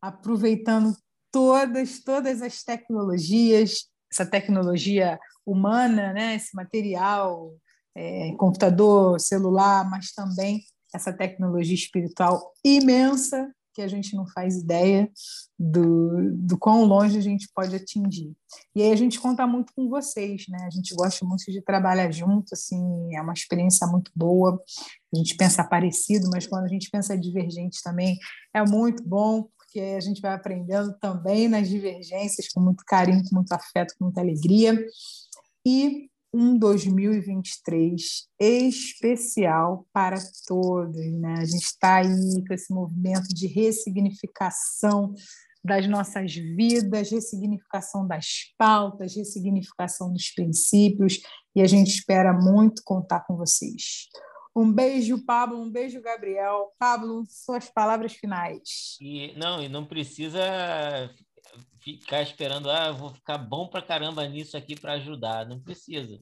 [0.00, 0.96] aproveitando
[1.30, 6.36] todas, todas as tecnologias, essa tecnologia humana, né?
[6.36, 7.54] esse material,
[7.94, 10.62] é, computador, celular, mas também
[10.94, 15.10] essa tecnologia espiritual imensa que a gente não faz ideia
[15.58, 18.34] do, do quão longe a gente pode atingir.
[18.74, 20.64] E aí a gente conta muito com vocês, né?
[20.66, 24.58] A gente gosta muito de trabalhar junto, assim, é uma experiência muito boa.
[25.14, 28.18] A gente pensa parecido, mas quando a gente pensa divergente também
[28.54, 33.36] é muito bom, porque a gente vai aprendendo também nas divergências com muito carinho, com
[33.36, 34.74] muito afeto, com muita alegria.
[35.66, 40.94] E um 2023 especial para todos.
[40.94, 41.36] Né?
[41.38, 45.14] A gente está aí com esse movimento de ressignificação
[45.64, 51.20] das nossas vidas, ressignificação das pautas, ressignificação dos princípios,
[51.56, 54.06] e a gente espera muito contar com vocês.
[54.54, 56.72] Um beijo, Pablo, um beijo, Gabriel.
[56.78, 58.96] Pablo, suas palavras finais.
[59.00, 61.10] E não, e não precisa
[61.94, 65.46] ficar esperando, ah, vou ficar bom pra caramba nisso aqui para ajudar.
[65.46, 66.18] Não precisa.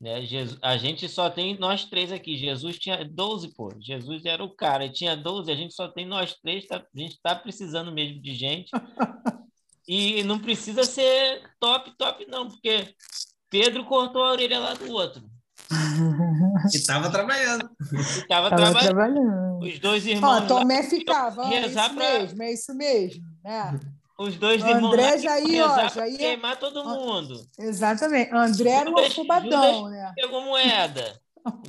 [0.00, 0.24] Né?
[0.24, 2.36] Jesus, a gente só tem nós três aqui.
[2.36, 3.72] Jesus tinha 12, pô.
[3.80, 7.00] Jesus era o cara, ele tinha 12, a gente só tem nós três, tá, a
[7.00, 8.70] gente está precisando mesmo de gente.
[9.88, 12.94] e não precisa ser top, top, não, porque
[13.50, 15.22] Pedro cortou a orelha lá do outro.
[16.72, 17.70] E estava trabalhando.
[17.92, 18.80] Estava trabalhando.
[18.80, 19.58] trabalhando.
[19.60, 20.42] Os dois irmãos.
[20.42, 21.92] Ó, Tomé ficava, é isso pra...
[21.92, 23.24] mesmo, é isso mesmo.
[23.42, 23.80] Né?
[24.18, 27.48] Os dois André irmãos André já ia, ó, já ia queimar todo mundo.
[27.58, 28.32] Exatamente.
[28.32, 30.12] André era um afobadão, né?
[30.14, 31.20] Pegou moeda.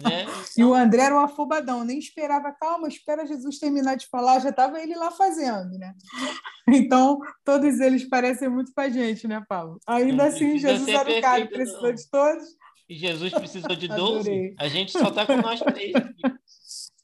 [0.01, 0.25] Né?
[0.57, 4.49] e o André era um afobadão, nem esperava, calma, espera Jesus terminar de falar, já
[4.49, 5.93] estava ele lá fazendo, né?
[6.67, 9.79] Então, todos eles parecem muito com a gente, né, Paulo?
[9.85, 12.43] Ainda assim, Jesus era o cara que precisou de todos.
[12.89, 14.55] E Jesus precisou de 12.
[14.57, 15.93] A gente só está com nós três.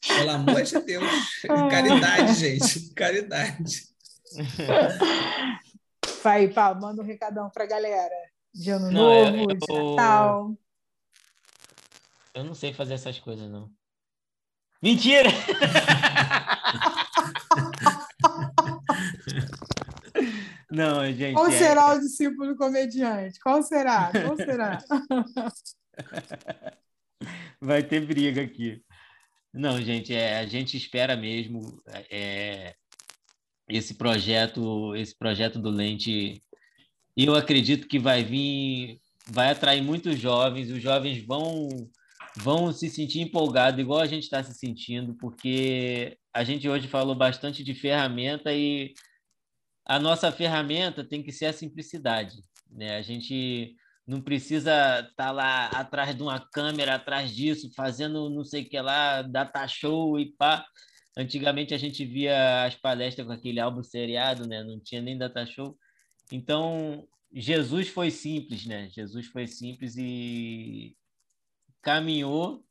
[0.08, 1.04] Pelo amor de Deus.
[1.70, 2.92] Caridade, gente.
[2.94, 3.91] Caridade.
[6.22, 8.14] Vai, Paulo, manda um recadão para a galera.
[8.54, 10.56] De ano não, novo, eu, de Natal.
[12.34, 13.70] Eu não sei fazer essas coisas, não.
[14.82, 15.28] Mentira!
[20.70, 21.34] não, gente.
[21.34, 21.52] Qual é...
[21.52, 23.38] será o discípulo comediante?
[23.40, 24.10] Qual será?
[24.10, 24.78] Qual será?
[27.60, 28.84] Vai ter briga aqui.
[29.52, 31.82] Não, gente, é, a gente espera mesmo.
[32.10, 32.74] É,
[33.76, 36.42] esse projeto, esse projeto do Lente,
[37.16, 41.68] eu acredito que vai vir, vai atrair muitos jovens, os jovens vão
[42.36, 47.14] vão se sentir empolgados igual a gente está se sentindo, porque a gente hoje falou
[47.14, 48.94] bastante de ferramenta e
[49.84, 52.36] a nossa ferramenta tem que ser a simplicidade,
[52.70, 52.96] né?
[52.96, 58.44] A gente não precisa estar tá lá atrás de uma câmera, atrás disso, fazendo não
[58.44, 60.64] sei o que lá, data show e pá
[61.16, 64.64] Antigamente a gente via as palestras com aquele álbum seriado, né?
[64.64, 65.76] Não tinha nem data show.
[66.30, 68.88] Então, Jesus foi simples, né?
[68.90, 70.96] Jesus foi simples e
[71.82, 72.64] caminhou,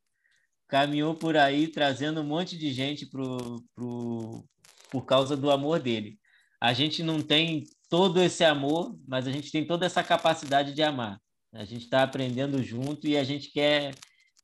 [0.68, 4.44] caminhou por aí trazendo um monte de gente pro, pro,
[4.90, 6.20] por causa do amor dele.
[6.60, 10.82] A gente não tem todo esse amor, mas a gente tem toda essa capacidade de
[10.82, 11.20] amar.
[11.54, 13.94] A gente está aprendendo junto e a gente quer,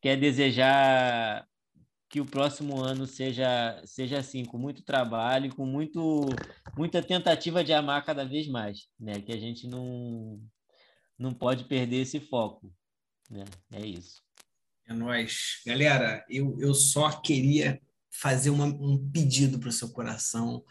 [0.01, 1.47] quer desejar
[2.09, 6.25] que o próximo ano seja, seja assim, com muito trabalho, com muito,
[6.77, 9.21] muita tentativa de amar cada vez mais, né?
[9.21, 10.41] Que a gente não,
[11.19, 12.73] não pode perder esse foco,
[13.29, 13.43] né?
[13.71, 14.21] É isso.
[14.87, 15.61] É nóis.
[15.65, 20.63] Galera, eu, eu só queria fazer uma, um pedido para o seu coração,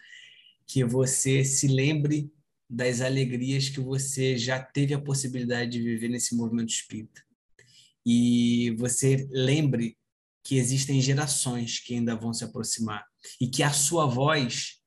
[0.66, 2.32] que você se lembre
[2.68, 7.22] das alegrias que você já teve a possibilidade de viver nesse movimento espírita.
[8.05, 9.97] E você lembre
[10.47, 13.05] que existem gerações que ainda vão se aproximar
[13.41, 14.79] e que a sua voz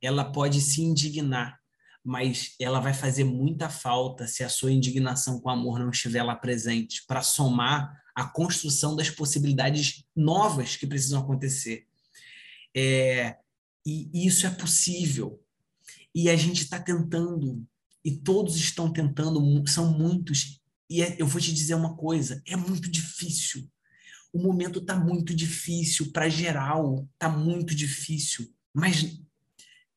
[0.00, 1.60] ela pode se indignar,
[2.02, 6.34] mas ela vai fazer muita falta se a sua indignação com amor não estiver lá
[6.34, 11.86] presente para somar a construção das possibilidades novas que precisam acontecer.
[12.74, 13.36] É,
[13.84, 15.44] e isso é possível.
[16.14, 17.62] E a gente está tentando,
[18.02, 20.58] e todos estão tentando, são muitos.
[20.88, 23.70] E é, eu vou te dizer uma coisa: é muito difícil
[24.32, 29.20] o momento está muito difícil para geral, está muito difícil, mas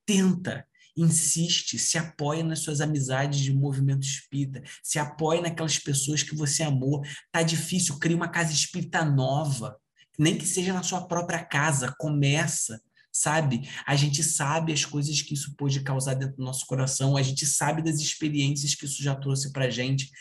[0.05, 6.36] tenta, insiste, se apoia nas suas amizades de movimento espírita, se apoia naquelas pessoas que
[6.36, 7.01] você amou.
[7.31, 9.77] Tá difícil, cria uma casa espírita nova,
[10.19, 12.81] nem que seja na sua própria casa, começa,
[13.11, 13.69] sabe?
[13.88, 17.45] A gente sabe as coisas que isso pode causar dentro do nosso coração, a gente
[17.45, 20.11] sabe das experiências que isso já trouxe para gente.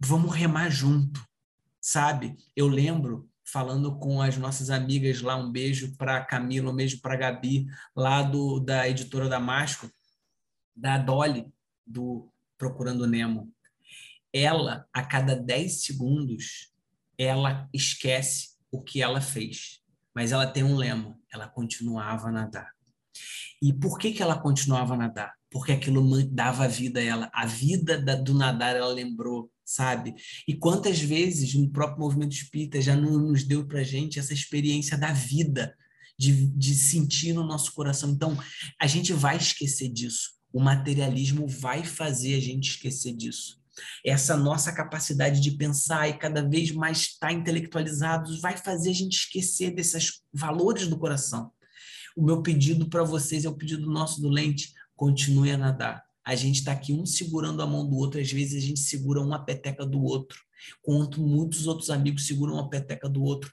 [0.00, 1.20] Vamos remar junto
[1.84, 2.34] sabe?
[2.56, 7.14] Eu lembro falando com as nossas amigas lá, um beijo para Camila, um beijo para
[7.14, 9.90] Gabi, lá do, da editora Damasco,
[10.74, 11.46] da Dolly,
[11.86, 13.52] do Procurando Nemo.
[14.32, 16.72] Ela, a cada 10 segundos,
[17.18, 19.82] ela esquece o que ela fez.
[20.14, 22.72] Mas ela tem um lema, ela continuava a nadar.
[23.60, 25.34] E por que, que ela continuava a nadar?
[25.50, 27.30] Porque aquilo dava vida a ela.
[27.32, 30.14] A vida da, do nadar, ela lembrou sabe?
[30.46, 34.98] E quantas vezes no próprio movimento espírita já não nos deu para gente essa experiência
[34.98, 35.74] da vida,
[36.18, 38.10] de, de sentir no nosso coração.
[38.10, 38.38] Então,
[38.80, 40.34] a gente vai esquecer disso.
[40.52, 43.60] O materialismo vai fazer a gente esquecer disso.
[44.06, 49.14] Essa nossa capacidade de pensar e cada vez mais estar intelectualizados vai fazer a gente
[49.14, 51.50] esquecer desses valores do coração.
[52.16, 56.34] O meu pedido para vocês é o pedido nosso do Lente: continue a nadar a
[56.34, 59.44] gente está aqui um segurando a mão do outro, às vezes a gente segura uma
[59.44, 60.40] peteca do outro,
[60.80, 63.52] enquanto muitos outros amigos seguram uma peteca do outro.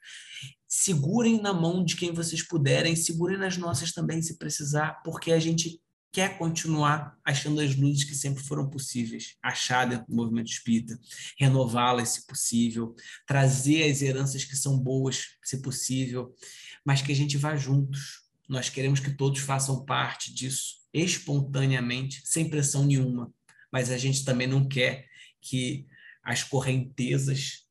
[0.68, 5.40] Segurem na mão de quem vocês puderem, segurem nas nossas também, se precisar, porque a
[5.40, 5.82] gente
[6.14, 10.98] quer continuar achando as luzes que sempre foram possíveis, achar dentro do movimento espírita,
[11.38, 12.96] renová-las se possível,
[13.26, 16.34] trazer as heranças que são boas, se possível,
[16.86, 18.22] mas que a gente vá juntos.
[18.48, 23.34] Nós queremos que todos façam parte disso espontaneamente, sem pressão nenhuma.
[23.72, 25.08] Mas a gente também não quer
[25.42, 25.88] que
[26.24, 27.66] as correntezas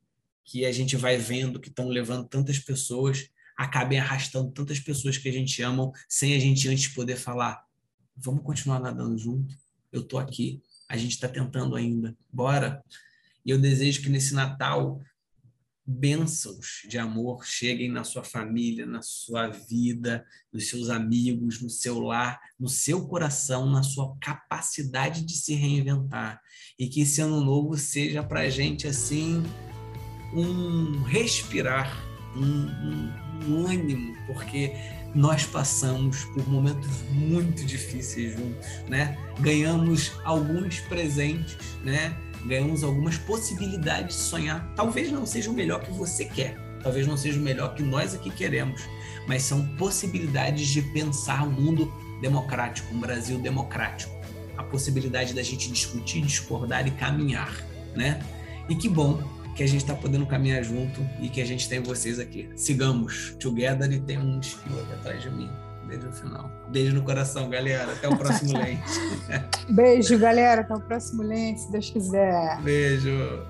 [0.45, 5.29] que a gente vai vendo que estão levando tantas pessoas acabem arrastando tantas pessoas que
[5.29, 7.63] a gente ama sem a gente antes poder falar
[8.17, 9.55] vamos continuar nadando junto?
[9.93, 12.17] Eu tô aqui a gente está tentando ainda.
[12.33, 12.83] Bora?
[13.47, 15.01] E eu desejo que nesse Natal
[15.91, 21.99] bênçãos de amor cheguem na sua família, na sua vida, nos seus amigos, no seu
[21.99, 26.41] lar, no seu coração, na sua capacidade de se reinventar.
[26.79, 29.43] E que esse ano novo seja para a gente assim
[30.33, 31.93] um respirar,
[32.37, 34.73] um, um, um ânimo, porque
[35.13, 39.19] nós passamos por momentos muito difíceis juntos, né?
[39.41, 42.17] Ganhamos alguns presentes, né?
[42.45, 44.73] Ganhamos algumas possibilidades de sonhar.
[44.75, 48.15] Talvez não seja o melhor que você quer, talvez não seja o melhor que nós
[48.15, 48.83] aqui queremos,
[49.27, 54.13] mas são possibilidades de pensar um mundo democrático, um Brasil democrático.
[54.57, 57.65] A possibilidade da gente discutir, discordar e caminhar,
[57.95, 58.21] né?
[58.69, 59.23] E que bom
[59.57, 62.49] que a gente está podendo caminhar junto e que a gente tem vocês aqui.
[62.57, 65.51] Sigamos together e tem um espírito atrás de mim.
[65.91, 66.51] Beijo no final.
[66.69, 67.91] Beijo no coração, galera.
[67.91, 68.83] Até o próximo lente.
[69.69, 70.61] Beijo, galera.
[70.61, 72.61] Até o próximo lente, se Deus quiser.
[72.63, 73.45] Beijo.